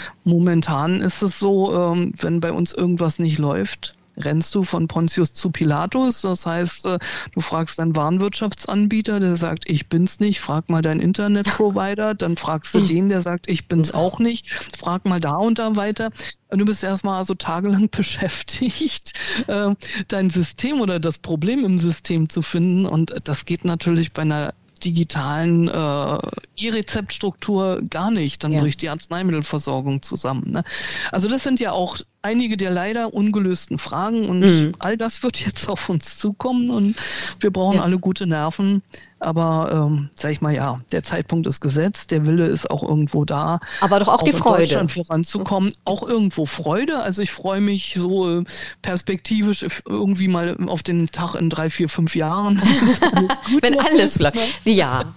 Momentan 0.60 1.00
ist 1.00 1.22
es 1.22 1.38
so, 1.38 1.74
ähm, 1.74 2.12
wenn 2.18 2.40
bei 2.40 2.52
uns 2.52 2.74
irgendwas 2.74 3.18
nicht 3.18 3.38
läuft, 3.38 3.94
rennst 4.18 4.54
du 4.54 4.62
von 4.62 4.88
Pontius 4.88 5.32
zu 5.32 5.50
Pilatus. 5.50 6.20
Das 6.20 6.44
heißt, 6.44 6.84
äh, 6.84 6.98
du 7.32 7.40
fragst 7.40 7.78
deinen 7.78 7.96
Warenwirtschaftsanbieter, 7.96 9.20
der 9.20 9.36
sagt, 9.36 9.64
ich 9.70 9.88
bin's 9.88 10.20
nicht, 10.20 10.38
frag 10.38 10.68
mal 10.68 10.82
deinen 10.82 11.00
Internetprovider, 11.00 12.14
dann 12.18 12.36
fragst 12.36 12.74
du 12.74 12.80
den, 12.80 13.08
der 13.08 13.22
sagt, 13.22 13.48
ich 13.48 13.68
bin's 13.68 13.94
auch 13.94 14.18
nicht, 14.18 14.50
frag 14.76 15.06
mal 15.06 15.18
da 15.18 15.36
und 15.36 15.58
da 15.58 15.76
weiter. 15.76 16.10
Und 16.48 16.58
du 16.58 16.66
bist 16.66 16.84
erstmal 16.84 17.16
also 17.16 17.34
tagelang 17.34 17.88
beschäftigt, 17.90 19.14
äh, 19.46 19.74
dein 20.08 20.28
System 20.28 20.82
oder 20.82 21.00
das 21.00 21.16
Problem 21.16 21.64
im 21.64 21.78
System 21.78 22.28
zu 22.28 22.42
finden. 22.42 22.84
Und 22.84 23.14
das 23.24 23.46
geht 23.46 23.64
natürlich 23.64 24.12
bei 24.12 24.22
einer 24.22 24.52
digitalen 24.84 25.68
äh, 25.68 26.18
E-Rezeptstruktur 26.56 27.82
gar 27.88 28.10
nicht. 28.10 28.44
Dann 28.44 28.52
ja. 28.52 28.60
bricht 28.60 28.82
die 28.82 28.88
Arzneimittelversorgung 28.88 30.02
zusammen. 30.02 30.50
Ne? 30.50 30.64
Also 31.12 31.28
das 31.28 31.42
sind 31.42 31.60
ja 31.60 31.72
auch 31.72 31.98
einige 32.22 32.56
der 32.56 32.70
leider 32.70 33.14
ungelösten 33.14 33.78
Fragen 33.78 34.28
und 34.28 34.40
mhm. 34.40 34.72
all 34.78 34.96
das 34.96 35.22
wird 35.22 35.40
jetzt 35.40 35.68
auf 35.68 35.88
uns 35.88 36.18
zukommen 36.18 36.70
und 36.70 36.96
wir 37.40 37.50
brauchen 37.50 37.76
ja. 37.76 37.82
alle 37.82 37.98
gute 37.98 38.26
Nerven. 38.26 38.82
Aber 39.20 39.70
ähm, 39.72 40.08
sag 40.14 40.32
ich 40.32 40.40
mal, 40.40 40.54
ja, 40.54 40.80
der 40.92 41.02
Zeitpunkt 41.02 41.46
ist 41.46 41.60
gesetzt, 41.60 42.10
der 42.10 42.26
Wille 42.26 42.46
ist 42.46 42.70
auch 42.70 42.82
irgendwo 42.82 43.24
da. 43.24 43.60
Aber 43.80 44.00
doch 44.00 44.08
auch, 44.08 44.20
auch 44.20 44.22
die 44.22 44.32
Freude. 44.32 44.62
Deutschland 44.62 44.92
voranzukommen. 44.92 45.72
Auch 45.84 46.02
irgendwo 46.02 46.46
Freude. 46.46 47.00
Also 47.00 47.20
ich 47.22 47.30
freue 47.30 47.60
mich 47.60 47.94
so 47.94 48.40
äh, 48.40 48.44
perspektivisch 48.82 49.66
irgendwie 49.86 50.28
mal 50.28 50.56
auf 50.68 50.82
den 50.82 51.06
Tag 51.08 51.34
in 51.34 51.50
drei, 51.50 51.68
vier, 51.68 51.88
fünf 51.88 52.16
Jahren. 52.16 52.56
Wenn 53.60 53.78
alles 53.78 54.18
läuft. 54.18 54.38
Ja. 54.64 55.04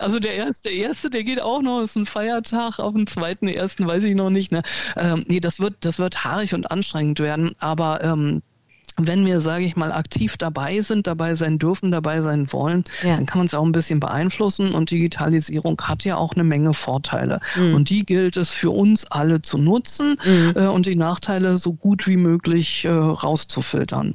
Also 0.00 0.18
der 0.18 0.34
erste, 0.34 0.70
der 0.70 0.78
erste, 0.78 1.10
der 1.10 1.24
geht 1.24 1.42
auch 1.42 1.60
noch, 1.60 1.82
ist 1.82 1.94
ein 1.94 2.06
Feiertag. 2.06 2.78
Auf 2.78 2.94
den 2.94 3.06
zweiten, 3.06 3.48
ersten 3.48 3.86
weiß 3.86 4.02
ich 4.04 4.14
noch 4.14 4.30
nicht. 4.30 4.50
Ne? 4.50 4.62
Ähm, 4.96 5.24
nee, 5.28 5.40
das 5.40 5.60
wird, 5.60 5.74
das 5.80 5.98
wird 5.98 6.24
haarig 6.24 6.54
und 6.54 6.70
anstrengend 6.70 7.20
werden. 7.20 7.54
Aber 7.58 8.02
ähm, 8.02 8.42
wenn 8.96 9.26
wir, 9.26 9.40
sage 9.40 9.64
ich 9.64 9.76
mal, 9.76 9.92
aktiv 9.92 10.36
dabei 10.36 10.80
sind, 10.80 11.06
dabei 11.06 11.34
sein 11.34 11.58
dürfen, 11.58 11.90
dabei 11.90 12.22
sein 12.22 12.52
wollen, 12.52 12.84
ja. 13.02 13.16
dann 13.16 13.26
kann 13.26 13.38
man 13.38 13.46
es 13.46 13.54
auch 13.54 13.64
ein 13.64 13.72
bisschen 13.72 14.00
beeinflussen 14.00 14.72
und 14.72 14.90
Digitalisierung 14.90 15.80
hat 15.82 16.04
ja 16.04 16.16
auch 16.16 16.34
eine 16.34 16.44
Menge 16.44 16.74
Vorteile. 16.74 17.40
Mhm. 17.56 17.74
Und 17.74 17.90
die 17.90 18.04
gilt 18.04 18.36
es 18.36 18.50
für 18.50 18.70
uns 18.70 19.04
alle 19.06 19.42
zu 19.42 19.58
nutzen 19.58 20.16
mhm. 20.24 20.52
äh, 20.56 20.66
und 20.66 20.86
die 20.86 20.96
Nachteile 20.96 21.56
so 21.58 21.72
gut 21.72 22.06
wie 22.06 22.16
möglich 22.16 22.84
äh, 22.84 22.90
rauszufiltern. 22.90 24.14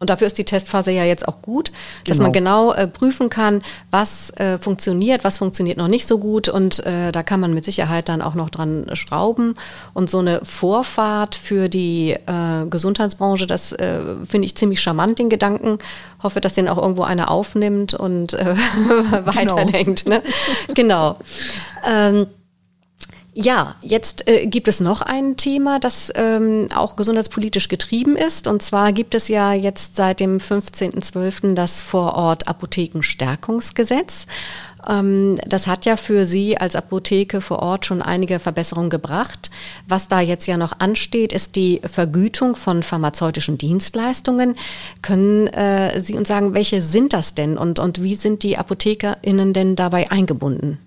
Und 0.00 0.10
dafür 0.10 0.28
ist 0.28 0.38
die 0.38 0.44
Testphase 0.44 0.92
ja 0.92 1.04
jetzt 1.04 1.26
auch 1.26 1.42
gut, 1.42 1.72
dass 2.04 2.18
genau. 2.18 2.26
man 2.26 2.32
genau 2.32 2.72
äh, 2.72 2.86
prüfen 2.86 3.30
kann, 3.30 3.62
was 3.90 4.30
äh, 4.36 4.58
funktioniert, 4.58 5.24
was 5.24 5.38
funktioniert 5.38 5.76
noch 5.76 5.88
nicht 5.88 6.06
so 6.06 6.18
gut. 6.18 6.48
Und 6.48 6.84
äh, 6.86 7.10
da 7.10 7.24
kann 7.24 7.40
man 7.40 7.52
mit 7.52 7.64
Sicherheit 7.64 8.08
dann 8.08 8.22
auch 8.22 8.36
noch 8.36 8.48
dran 8.48 8.86
schrauben. 8.92 9.56
Und 9.94 10.08
so 10.08 10.18
eine 10.18 10.40
Vorfahrt 10.44 11.34
für 11.34 11.68
die 11.68 12.12
äh, 12.12 12.66
Gesundheitsbranche, 12.70 13.48
das 13.48 13.72
äh, 13.72 13.98
finde 14.24 14.46
ich 14.46 14.54
ziemlich 14.54 14.80
charmant, 14.80 15.18
den 15.18 15.30
Gedanken. 15.30 15.78
Hoffe, 16.22 16.40
dass 16.40 16.54
den 16.54 16.68
auch 16.68 16.78
irgendwo 16.78 17.02
einer 17.02 17.30
aufnimmt 17.30 17.94
und 17.94 18.34
äh, 18.34 18.54
weiterdenkt. 19.24 20.04
Genau. 20.04 20.16
Ne? 20.16 20.22
genau. 20.74 21.16
Ähm, 21.88 22.26
ja, 23.34 23.76
jetzt 23.82 24.28
äh, 24.28 24.46
gibt 24.46 24.66
es 24.66 24.80
noch 24.80 25.00
ein 25.00 25.36
Thema, 25.36 25.78
das 25.78 26.10
ähm, 26.16 26.66
auch 26.74 26.96
gesundheitspolitisch 26.96 27.68
getrieben 27.68 28.16
ist. 28.16 28.48
Und 28.48 28.62
zwar 28.62 28.92
gibt 28.92 29.14
es 29.14 29.28
ja 29.28 29.52
jetzt 29.52 29.96
seit 29.96 30.20
dem 30.20 30.38
15.12. 30.38 31.54
das 31.54 31.82
Vorort 31.82 32.48
Apothekenstärkungsgesetz. 32.48 34.26
Ähm, 34.88 35.38
das 35.46 35.66
hat 35.66 35.84
ja 35.84 35.96
für 35.96 36.24
Sie 36.24 36.58
als 36.58 36.74
Apotheke 36.74 37.40
vor 37.40 37.60
Ort 37.60 37.86
schon 37.86 38.02
einige 38.02 38.38
Verbesserungen 38.38 38.90
gebracht. 38.90 39.50
Was 39.86 40.08
da 40.08 40.20
jetzt 40.20 40.46
ja 40.46 40.56
noch 40.56 40.80
ansteht, 40.80 41.32
ist 41.32 41.54
die 41.54 41.80
Vergütung 41.84 42.56
von 42.56 42.82
pharmazeutischen 42.82 43.58
Dienstleistungen. 43.58 44.56
Können 45.02 45.46
äh, 45.48 46.00
Sie 46.00 46.14
uns 46.14 46.28
sagen, 46.28 46.54
welche 46.54 46.82
sind 46.82 47.12
das 47.12 47.34
denn 47.34 47.56
und, 47.56 47.78
und 47.78 48.02
wie 48.02 48.14
sind 48.14 48.42
die 48.42 48.58
ApothekerInnen 48.58 49.52
denn 49.52 49.76
dabei 49.76 50.10
eingebunden? 50.10 50.78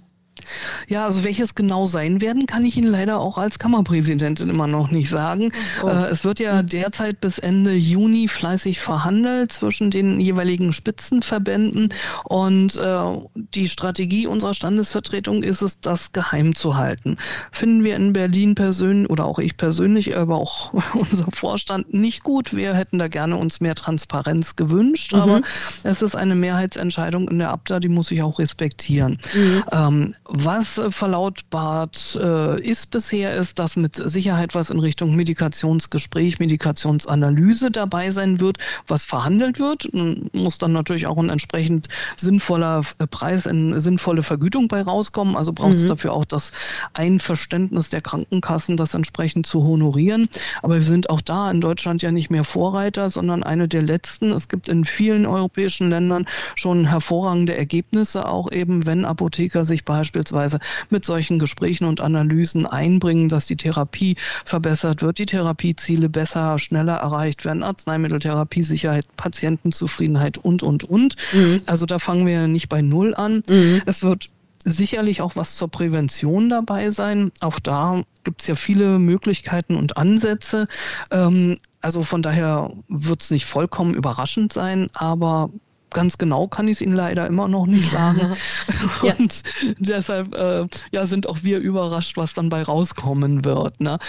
Ja, 0.87 1.05
also 1.05 1.23
welches 1.23 1.55
genau 1.55 1.85
sein 1.85 2.21
werden, 2.21 2.45
kann 2.45 2.65
ich 2.65 2.77
Ihnen 2.77 2.91
leider 2.91 3.19
auch 3.19 3.37
als 3.37 3.59
Kammerpräsidentin 3.59 4.49
immer 4.49 4.67
noch 4.67 4.91
nicht 4.91 5.09
sagen. 5.09 5.51
Oh. 5.83 5.87
Äh, 5.87 6.09
es 6.09 6.23
wird 6.23 6.39
ja 6.39 6.59
hm. 6.59 6.67
derzeit 6.67 7.21
bis 7.21 7.39
Ende 7.39 7.73
Juni 7.73 8.27
fleißig 8.27 8.79
verhandelt 8.79 9.51
zwischen 9.51 9.91
den 9.91 10.19
jeweiligen 10.19 10.73
Spitzenverbänden 10.73 11.93
und 12.25 12.77
äh, 12.77 13.01
die 13.35 13.67
Strategie 13.67 14.27
unserer 14.27 14.53
Standesvertretung 14.53 15.43
ist 15.43 15.61
es, 15.61 15.79
das 15.79 16.11
geheim 16.11 16.55
zu 16.55 16.75
halten. 16.75 17.17
Finden 17.51 17.83
wir 17.83 17.95
in 17.95 18.13
Berlin 18.13 18.55
persönlich 18.55 19.09
oder 19.09 19.25
auch 19.25 19.39
ich 19.39 19.57
persönlich, 19.57 20.15
aber 20.17 20.35
auch 20.37 20.73
unser 20.93 21.29
Vorstand 21.31 21.93
nicht 21.93 22.23
gut. 22.23 22.55
Wir 22.55 22.73
hätten 22.73 22.99
da 22.99 23.07
gerne 23.07 23.37
uns 23.37 23.61
mehr 23.61 23.75
Transparenz 23.75 24.55
gewünscht, 24.55 25.13
mhm. 25.13 25.19
aber 25.19 25.41
es 25.83 26.01
ist 26.01 26.15
eine 26.15 26.35
Mehrheitsentscheidung 26.35 27.27
in 27.27 27.39
der 27.39 27.49
Abda, 27.49 27.79
die 27.79 27.89
muss 27.89 28.11
ich 28.11 28.21
auch 28.21 28.39
respektieren. 28.39 29.17
Mhm. 29.33 29.63
Ähm, 29.71 30.15
was 30.43 30.81
verlautbart 30.89 32.17
äh, 32.21 32.61
ist 32.61 32.91
bisher, 32.91 33.33
ist, 33.35 33.59
dass 33.59 33.75
mit 33.75 34.01
Sicherheit 34.03 34.55
was 34.55 34.69
in 34.69 34.79
Richtung 34.79 35.15
Medikationsgespräch, 35.15 36.39
Medikationsanalyse 36.39 37.69
dabei 37.71 38.11
sein 38.11 38.39
wird, 38.39 38.57
was 38.87 39.03
verhandelt 39.03 39.59
wird. 39.59 39.89
Muss 40.33 40.57
dann 40.57 40.71
natürlich 40.71 41.07
auch 41.07 41.17
ein 41.17 41.29
entsprechend 41.29 41.89
sinnvoller 42.17 42.81
äh, 42.99 43.07
Preis, 43.07 43.45
eine 43.45 43.81
sinnvolle 43.81 44.23
Vergütung 44.23 44.67
bei 44.67 44.81
rauskommen. 44.81 45.35
Also 45.35 45.53
braucht 45.53 45.73
es 45.73 45.83
mhm. 45.83 45.89
dafür 45.89 46.13
auch 46.13 46.25
das 46.25 46.51
Einverständnis 46.93 47.89
der 47.89 48.01
Krankenkassen, 48.01 48.77
das 48.77 48.93
entsprechend 48.93 49.45
zu 49.45 49.63
honorieren. 49.63 50.29
Aber 50.61 50.75
wir 50.75 50.83
sind 50.83 51.09
auch 51.09 51.21
da 51.21 51.51
in 51.51 51.61
Deutschland 51.61 52.01
ja 52.01 52.11
nicht 52.11 52.29
mehr 52.29 52.43
Vorreiter, 52.43 53.09
sondern 53.09 53.43
eine 53.43 53.67
der 53.67 53.81
letzten. 53.81 54.31
Es 54.31 54.47
gibt 54.47 54.69
in 54.69 54.85
vielen 54.85 55.25
europäischen 55.25 55.89
Ländern 55.89 56.25
schon 56.55 56.85
hervorragende 56.85 57.55
Ergebnisse, 57.55 58.27
auch 58.27 58.51
eben 58.51 58.85
wenn 58.85 59.05
Apotheker 59.05 59.65
sich 59.65 59.85
beispielsweise 59.85 60.20
beispielsweise 60.21 60.59
mit 60.89 61.05
solchen 61.05 61.39
Gesprächen 61.39 61.85
und 61.85 62.01
Analysen 62.01 62.65
einbringen, 62.65 63.27
dass 63.27 63.45
die 63.45 63.55
Therapie 63.55 64.15
verbessert 64.45 65.01
wird, 65.01 65.17
die 65.17 65.25
Therapieziele 65.25 66.09
besser, 66.09 66.57
schneller 66.59 66.97
erreicht 66.97 67.45
werden, 67.45 67.63
Arzneimitteltherapiesicherheit, 67.63 69.05
Patientenzufriedenheit 69.17 70.37
und, 70.37 70.63
und, 70.63 70.83
und. 70.83 71.15
Mhm. 71.33 71.61
Also 71.65 71.85
da 71.85 71.99
fangen 71.99 72.25
wir 72.25 72.47
nicht 72.47 72.69
bei 72.69 72.81
Null 72.81 73.15
an. 73.15 73.43
Mhm. 73.49 73.81
Es 73.85 74.03
wird 74.03 74.29
sicherlich 74.63 75.21
auch 75.21 75.35
was 75.35 75.55
zur 75.55 75.69
Prävention 75.69 76.49
dabei 76.49 76.91
sein. 76.91 77.31
Auch 77.39 77.59
da 77.59 78.03
gibt 78.23 78.41
es 78.41 78.47
ja 78.47 78.55
viele 78.55 78.99
Möglichkeiten 78.99 79.75
und 79.75 79.97
Ansätze. 79.97 80.67
Ähm, 81.09 81.57
also 81.81 82.03
von 82.03 82.21
daher 82.21 82.71
wird 82.87 83.23
es 83.23 83.31
nicht 83.31 83.45
vollkommen 83.45 83.95
überraschend 83.95 84.53
sein, 84.53 84.89
aber 84.93 85.49
ganz 85.91 86.17
genau 86.17 86.47
kann 86.47 86.67
ich 86.67 86.77
es 86.77 86.81
Ihnen 86.81 86.93
leider 86.93 87.27
immer 87.27 87.47
noch 87.47 87.65
nicht 87.65 87.89
sagen. 87.89 88.19
ja. 89.03 89.13
Und 89.19 89.43
deshalb 89.77 90.35
äh, 90.35 90.67
ja, 90.91 91.05
sind 91.05 91.27
auch 91.27 91.39
wir 91.43 91.59
überrascht, 91.59 92.17
was 92.17 92.33
dann 92.33 92.49
bei 92.49 92.63
rauskommen 92.63 93.45
wird. 93.45 93.79
Ne? 93.79 93.99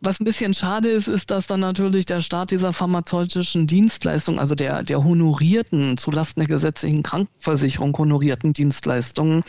Was 0.00 0.20
ein 0.20 0.24
bisschen 0.24 0.54
schade 0.54 0.88
ist, 0.88 1.08
ist, 1.08 1.30
dass 1.30 1.46
dann 1.46 1.60
natürlich 1.60 2.06
der 2.06 2.20
Start 2.20 2.50
dieser 2.50 2.72
pharmazeutischen 2.72 3.66
Dienstleistung, 3.66 4.38
also 4.38 4.54
der, 4.54 4.82
der 4.82 5.04
honorierten, 5.04 5.96
zulasten 5.96 6.40
der 6.40 6.48
gesetzlichen 6.48 7.02
Krankenversicherung 7.02 7.96
honorierten 7.96 8.52
Dienstleistungen, 8.52 9.42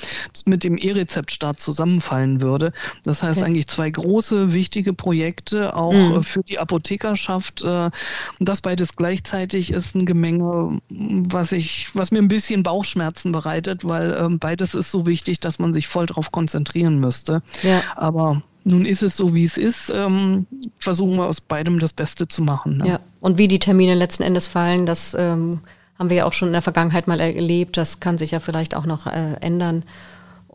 mit 0.45 0.63
dem 0.63 0.77
E-Rezept-Start 0.77 1.59
zusammenfallen 1.59 2.41
würde. 2.41 2.73
Das 3.03 3.23
heißt 3.23 3.39
okay. 3.39 3.47
eigentlich 3.47 3.67
zwei 3.67 3.89
große, 3.89 4.53
wichtige 4.53 4.93
Projekte, 4.93 5.75
auch 5.75 5.93
mhm. 5.93 6.23
für 6.23 6.43
die 6.43 6.59
Apothekerschaft. 6.59 7.63
Äh, 7.63 7.91
das 8.39 8.61
beides 8.61 8.95
gleichzeitig 8.95 9.71
ist 9.71 9.95
ein 9.95 10.05
Gemenge, 10.05 10.81
was 10.89 11.51
ich 11.51 11.74
was 11.93 12.11
mir 12.11 12.19
ein 12.19 12.27
bisschen 12.27 12.63
Bauchschmerzen 12.63 13.31
bereitet, 13.31 13.85
weil 13.85 14.15
ähm, 14.19 14.39
beides 14.39 14.75
ist 14.75 14.91
so 14.91 15.05
wichtig, 15.05 15.39
dass 15.39 15.59
man 15.59 15.73
sich 15.73 15.87
voll 15.87 16.05
darauf 16.05 16.31
konzentrieren 16.31 16.99
müsste. 16.99 17.41
Ja. 17.63 17.81
Aber 17.95 18.41
nun 18.63 18.85
ist 18.85 19.03
es 19.03 19.15
so, 19.15 19.33
wie 19.33 19.45
es 19.45 19.57
ist. 19.57 19.91
Ähm, 19.93 20.47
versuchen 20.79 21.15
wir 21.15 21.25
aus 21.25 21.39
beidem 21.39 21.79
das 21.79 21.93
Beste 21.93 22.27
zu 22.27 22.41
machen. 22.41 22.77
Ne? 22.77 22.87
Ja, 22.87 22.99
und 23.19 23.37
wie 23.37 23.47
die 23.47 23.59
Termine 23.59 23.93
letzten 23.93 24.23
Endes 24.23 24.47
fallen, 24.47 24.85
das 24.85 25.15
ähm, 25.17 25.59
haben 25.99 26.09
wir 26.09 26.17
ja 26.17 26.25
auch 26.25 26.33
schon 26.33 26.49
in 26.49 26.53
der 26.53 26.61
Vergangenheit 26.61 27.07
mal 27.07 27.19
erlebt. 27.19 27.77
Das 27.77 27.99
kann 27.99 28.17
sich 28.17 28.31
ja 28.31 28.39
vielleicht 28.39 28.75
auch 28.75 28.85
noch 28.85 29.05
äh, 29.07 29.35
ändern. 29.41 29.83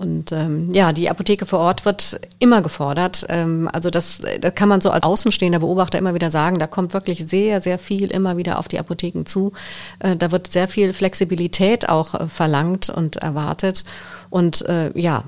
Und 0.00 0.32
ähm, 0.32 0.70
ja, 0.72 0.94
die 0.94 1.10
Apotheke 1.10 1.44
vor 1.44 1.58
Ort 1.58 1.84
wird 1.84 2.18
immer 2.38 2.62
gefordert. 2.62 3.26
Ähm, 3.28 3.68
also 3.70 3.90
das, 3.90 4.20
das 4.40 4.54
kann 4.54 4.70
man 4.70 4.80
so 4.80 4.88
als 4.88 5.02
außenstehender 5.02 5.58
Beobachter 5.58 5.98
immer 5.98 6.14
wieder 6.14 6.30
sagen. 6.30 6.58
Da 6.58 6.66
kommt 6.66 6.94
wirklich 6.94 7.26
sehr, 7.26 7.60
sehr 7.60 7.78
viel 7.78 8.10
immer 8.10 8.38
wieder 8.38 8.58
auf 8.58 8.66
die 8.66 8.78
Apotheken 8.78 9.26
zu. 9.26 9.52
Äh, 9.98 10.16
da 10.16 10.32
wird 10.32 10.50
sehr 10.50 10.68
viel 10.68 10.94
Flexibilität 10.94 11.90
auch 11.90 12.14
äh, 12.14 12.28
verlangt 12.28 12.88
und 12.88 13.16
erwartet. 13.16 13.84
Und 14.30 14.62
äh, 14.62 14.90
ja, 14.98 15.24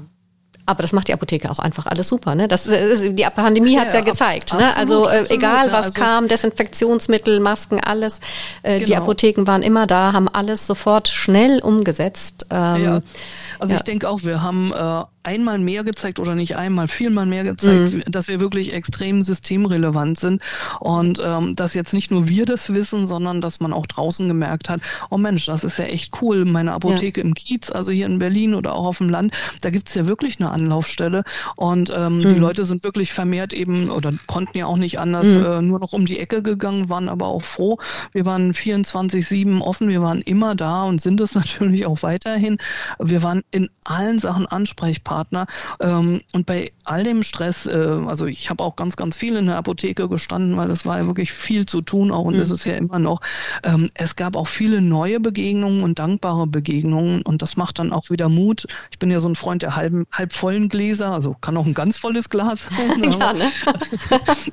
aber 0.64 0.83
das 0.83 0.92
macht 0.92 1.09
die 1.09 1.12
Apotheke 1.12 1.51
auch 1.51 1.59
einfach 1.59 1.87
alles 1.87 2.09
super. 2.09 2.35
Ne? 2.35 2.46
Das, 2.48 2.64
die 2.64 3.27
Pandemie 3.35 3.79
hat 3.79 3.88
es 3.88 3.94
ja, 3.94 4.01
ja, 4.01 4.05
gezeigt. 4.05 4.55
ne? 4.55 4.77
Also 4.77 5.07
äh, 5.07 5.20
absolut, 5.20 5.31
egal 5.31 5.72
was 5.72 5.87
also, 5.87 6.01
kam, 6.01 6.29
Desinfektionsmittel, 6.29 7.40
Masken, 7.40 7.81
alles. 7.81 8.20
Äh, 8.62 8.75
genau. 8.75 8.87
Die 8.87 8.96
Apotheken 8.96 9.46
waren 9.46 9.62
immer 9.62 9.87
da, 9.87 10.12
haben 10.12 10.29
alles 10.29 10.66
sofort 10.66 11.09
schnell 11.09 11.61
umgesetzt. 11.61 12.46
Ähm, 12.51 12.85
ja. 12.85 13.01
Also 13.59 13.75
ich 13.75 13.83
denke 13.83 14.09
auch, 14.09 14.22
wir 14.22 14.42
haben 14.42 14.72
äh, 14.72 15.05
einmal 15.23 15.59
mehr 15.59 15.85
gezeigt 15.85 16.19
oder 16.19 16.35
nicht 16.35 16.57
einmal, 16.57 16.89
vielmal 16.89 17.27
mehr 17.27 17.45
gezeigt, 17.45 17.95
mhm. 17.95 18.03
dass 18.07 18.29
wir 18.29 18.41
wirklich 18.41 18.73
extrem 18.73 19.23
systemrelevant 19.23 20.19
sind 20.19 20.43
und 20.81 21.23
ähm, 21.25 21.55
dass 21.55 21.75
jetzt 21.75 21.95
nicht 21.95 22.11
nur 22.11 22.29
wir 22.29 22.45
das 22.45 22.75
wissen, 22.75 23.07
sondern 23.07 23.41
dass 23.41 23.61
man 23.61 23.73
auch 23.73 23.87
draußen 23.87 24.27
gemerkt 24.29 24.69
hat, 24.69 24.81
oh 25.11 25.19
Mensch, 25.19 25.47
das 25.47 25.65
ist 25.65 25.79
ja 25.79 25.85
echt 25.85 26.21
cool, 26.21 26.45
meine 26.45 26.73
Apotheke 26.73 27.21
ja. 27.21 27.27
im 27.27 27.35
Kiez, 27.35 27.71
also 27.71 27.93
hier 27.93 28.07
in 28.07 28.19
Berlin 28.19 28.55
oder 28.55 28.75
auch 28.75 28.87
auf 28.87 28.99
dem 28.99 29.09
Land, 29.09 29.33
da 29.61 29.71
gibt's 29.71 29.95
ja 29.95 30.07
wirklich 30.07 30.41
eine 30.41 30.51
Anlaufstelle 30.51 31.25
und 31.57 31.93
ähm, 31.97 32.19
mhm. 32.19 32.29
die 32.29 32.35
Leute 32.35 32.65
sind 32.65 32.83
wirklich 32.83 33.13
vermehrt 33.13 33.53
eben 33.53 33.91
oder 33.91 34.13
konnten 34.27 34.59
ja 34.59 34.67
auch 34.67 34.77
nicht 34.77 34.99
anders 34.99 35.27
mhm. 35.27 35.45
äh, 35.45 35.63
nur 35.63 35.79
noch 35.79 35.93
um 35.93 36.07
die 36.07 36.19
Ecke 36.19 36.43
gegangen, 36.43 36.89
waren 36.89 37.09
aber 37.09 37.27
auch 37.27 37.43
froh. 37.43 37.79
Wir 38.13 38.27
waren 38.27 38.53
24-7 38.53 39.61
offen, 39.61 39.89
wir 39.89 40.03
waren 40.03 40.21
immer 40.23 40.55
da 40.55 40.85
und 40.85 41.01
sind 41.01 41.21
es 41.21 41.35
natürlich 41.37 41.87
auch 41.87 42.03
weiterhin. 42.03 42.59
Wir 42.99 43.23
waren 43.23 43.43
in 43.51 43.69
allen 43.85 44.19
Sachen 44.19 44.47
ansprechbar 44.47 45.12
Partner. 45.12 45.46
Ähm, 45.81 46.22
und 46.33 46.46
bei 46.46 46.72
all 46.85 47.05
dem 47.05 47.23
Stress, 47.23 47.66
äh, 47.66 47.73
also 47.73 48.27
ich 48.27 48.51
habe 48.51 48.62
auch 48.64 48.77
ganz, 48.77 48.97
ganz 48.97 49.16
viel 49.16 49.37
in 49.37 49.47
der 49.47 49.57
Apotheke 49.57 50.09
gestanden, 50.09 50.57
weil 50.57 50.71
es 50.71 50.85
war 50.87 50.99
ja 50.99 51.07
wirklich 51.07 51.33
viel 51.33 51.66
zu 51.66 51.81
tun 51.81 52.11
auch 52.11 52.25
und 52.25 52.37
mhm. 52.37 52.42
ist 52.42 52.64
ja 52.64 52.75
immer 52.75 52.99
noch. 52.99 53.21
Ähm, 53.62 53.88
es 53.95 54.16
gab 54.16 54.37
auch 54.37 54.49
viele 54.49 54.81
neue 54.81 55.21
Begegnungen 55.21 55.83
und 55.83 55.99
dankbare 55.99 56.47
Begegnungen 56.47 57.23
und 57.23 57.42
das 57.42 57.57
macht 57.57 57.79
dann 57.79 57.92
auch 57.92 58.11
wieder 58.11 58.29
Mut. 58.29 58.66
Ich 58.90 58.99
bin 58.99 59.11
ja 59.11 59.18
so 59.18 59.29
ein 59.29 59.35
Freund 59.35 59.62
der 59.62 59.77
halben, 59.77 60.07
halb 60.12 60.33
vollen 60.33 60.68
Gläser, 60.68 61.12
also 61.12 61.37
kann 61.40 61.57
auch 61.57 61.66
ein 61.66 61.75
ganz 61.75 61.99
volles 61.99 62.29
Glas 62.29 62.68
sein. 62.77 63.12
ja, 63.18 63.33
ne? 63.33 63.51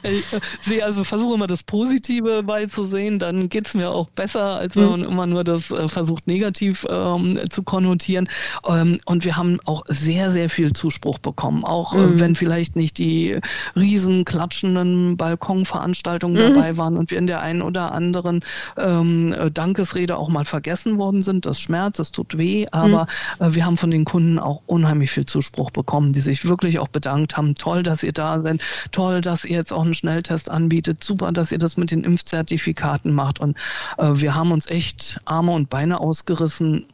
ich 0.62 0.72
äh, 0.72 0.82
also 0.82 1.04
versuche 1.04 1.36
immer 1.36 1.48
das 1.48 1.64
Positive 1.64 2.44
beizusehen, 2.44 3.20
dann 3.20 3.50
geht 3.50 3.68
es 3.68 3.74
mir 3.74 3.92
auch 3.92 4.10
besser, 4.10 4.58
als 4.58 4.76
wenn 4.76 4.84
mhm. 4.84 4.90
man 4.90 5.04
immer 5.04 5.28
nur 5.28 5.44
das 5.44 5.72
äh, 5.72 5.88
versucht 5.88 6.28
negativ 6.28 6.86
ähm, 6.90 7.40
zu 7.50 7.64
konnotieren. 7.64 8.30
Ähm, 8.68 9.00
und 9.06 9.26
wir 9.26 9.38
haben 9.38 9.60
auch 9.66 9.84
sehr, 9.88 10.32
sehr 10.32 10.50
viel 10.50 10.74
Zuspruch 10.74 11.20
bekommen, 11.20 11.64
auch 11.64 11.94
mhm. 11.94 12.19
Wenn 12.20 12.36
vielleicht 12.36 12.76
nicht 12.76 12.98
die 12.98 13.40
riesen 13.76 14.26
klatschenden 14.26 15.18
Balkonveranstaltungen 15.18 16.42
mhm. 16.42 16.54
dabei 16.54 16.78
waren 16.78 16.98
und 16.98 17.12
wir 17.12 17.18
in 17.18 17.28
der 17.28 17.42
einen 17.42 17.62
oder 17.62 17.92
anderen 17.92 18.42
ähm, 18.78 19.34
äh, 19.34 19.52
Dankesrede 19.52 20.18
auch 20.18 20.30
mal 20.30 20.46
vergessen 20.46 20.98
worden 20.98 21.22
sind. 21.22 21.46
Das 21.46 21.60
schmerzt, 21.60 22.00
es 22.00 22.12
tut 22.12 22.38
weh, 22.38 22.68
aber 22.72 23.08
mhm. 23.40 23.46
äh, 23.46 23.56
wir 23.56 23.66
haben 23.66 23.78
von 23.78 23.92
den 23.92 24.06
Kunden 24.06 24.40
auch 24.40 24.62
unheimlich 24.66 25.12
viel 25.12 25.26
Zuspruch 25.26 25.72
bekommen, 25.72 26.14
die 26.14 26.22
sich 26.22 26.46
wirklich 26.46 26.80
auch 26.80 26.88
bedankt 26.88 27.38
haben. 27.38 27.56
Toll, 27.56 27.84
dass 27.84 28.04
ihr 28.04 28.14
da 28.14 28.42
seid, 28.42 28.62
toll, 28.92 29.22
dass 29.22 29.46
ihr 29.46 29.58
jetzt 29.58 29.74
auch 29.74 29.84
einen 29.84 29.94
Schnelltest 29.94 30.50
anbietet, 30.50 31.04
super, 31.04 31.32
dass 31.32 31.52
ihr 31.52 31.58
das 31.58 31.78
mit 31.78 31.92
den 31.92 32.04
Impfzertifikaten 32.04 33.14
macht 33.14 33.40
und 33.40 33.58
äh, 33.98 34.12
wir 34.14 34.36
haben 34.36 34.52
uns 34.52 34.68
echt 34.68 35.20
Arme 35.26 35.52
und 35.52 35.70
Beine 35.70 36.00
ausgerissen 36.00 36.86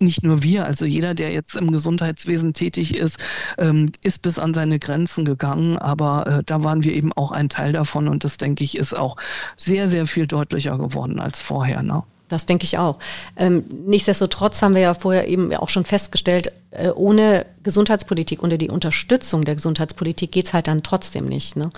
nicht 0.00 0.22
nur 0.22 0.42
wir, 0.42 0.64
also 0.64 0.84
jeder, 0.84 1.14
der 1.14 1.32
jetzt 1.32 1.56
im 1.56 1.72
Gesundheitswesen 1.72 2.52
tätig 2.52 2.96
ist, 2.96 3.18
ähm, 3.58 3.92
ist 4.02 4.22
bis 4.22 4.38
an 4.38 4.54
seine 4.54 4.78
Grenzen 4.78 5.24
gegangen. 5.24 5.78
Aber 5.78 6.26
äh, 6.26 6.42
da 6.44 6.64
waren 6.64 6.82
wir 6.84 6.94
eben 6.94 7.12
auch 7.12 7.30
ein 7.30 7.48
Teil 7.48 7.72
davon 7.72 8.08
und 8.08 8.24
das, 8.24 8.36
denke 8.36 8.64
ich, 8.64 8.76
ist 8.76 8.96
auch 8.96 9.16
sehr, 9.56 9.88
sehr 9.88 10.06
viel 10.06 10.26
deutlicher 10.26 10.78
geworden 10.78 11.20
als 11.20 11.40
vorher. 11.40 11.82
Ne? 11.82 12.02
Das 12.30 12.46
denke 12.46 12.64
ich 12.64 12.78
auch. 12.78 12.98
Ähm, 13.36 13.64
nichtsdestotrotz 13.86 14.62
haben 14.62 14.74
wir 14.74 14.82
ja 14.82 14.94
vorher 14.94 15.28
eben 15.28 15.52
auch 15.54 15.68
schon 15.68 15.84
festgestellt, 15.84 16.52
äh, 16.70 16.90
ohne 16.90 17.44
Gesundheitspolitik, 17.64 18.42
ohne 18.42 18.56
die 18.56 18.70
Unterstützung 18.70 19.44
der 19.44 19.56
Gesundheitspolitik 19.56 20.30
geht's 20.30 20.54
halt 20.54 20.68
dann 20.68 20.84
trotzdem 20.84 21.24
nicht. 21.24 21.56
Ne? 21.56 21.70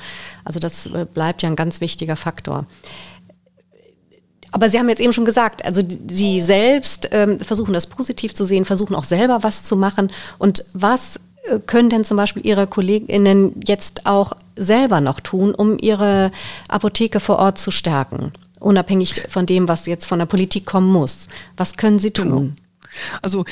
Also 0.44 0.60
das 0.60 0.86
äh, 0.86 1.06
bleibt 1.12 1.42
ja 1.42 1.48
ein 1.48 1.56
ganz 1.56 1.80
wichtiger 1.80 2.16
Faktor. 2.16 2.66
Aber 4.52 4.68
Sie 4.68 4.78
haben 4.78 4.88
jetzt 4.88 5.00
eben 5.00 5.12
schon 5.12 5.24
gesagt, 5.24 5.64
also 5.64 5.82
Sie 6.08 6.40
selbst 6.40 7.08
ähm, 7.10 7.40
versuchen 7.40 7.72
das 7.72 7.86
positiv 7.86 8.34
zu 8.34 8.44
sehen, 8.44 8.64
versuchen 8.64 8.94
auch 8.94 9.04
selber 9.04 9.42
was 9.42 9.64
zu 9.64 9.76
machen. 9.76 10.12
Und 10.38 10.64
was 10.74 11.16
äh, 11.44 11.58
können 11.58 11.88
denn 11.88 12.04
zum 12.04 12.18
Beispiel 12.18 12.46
Ihre 12.46 12.66
Kolleginnen 12.66 13.60
jetzt 13.66 14.06
auch 14.06 14.34
selber 14.54 15.00
noch 15.00 15.20
tun, 15.20 15.54
um 15.54 15.78
ihre 15.78 16.30
Apotheke 16.68 17.18
vor 17.18 17.38
Ort 17.38 17.58
zu 17.58 17.70
stärken? 17.70 18.32
Unabhängig 18.60 19.22
von 19.28 19.46
dem, 19.46 19.68
was 19.68 19.86
jetzt 19.86 20.06
von 20.06 20.18
der 20.18 20.26
Politik 20.26 20.66
kommen 20.66 20.92
muss. 20.92 21.26
Was 21.56 21.76
können 21.76 21.98
Sie 21.98 22.12
tun? 22.12 22.56
Also 23.22 23.44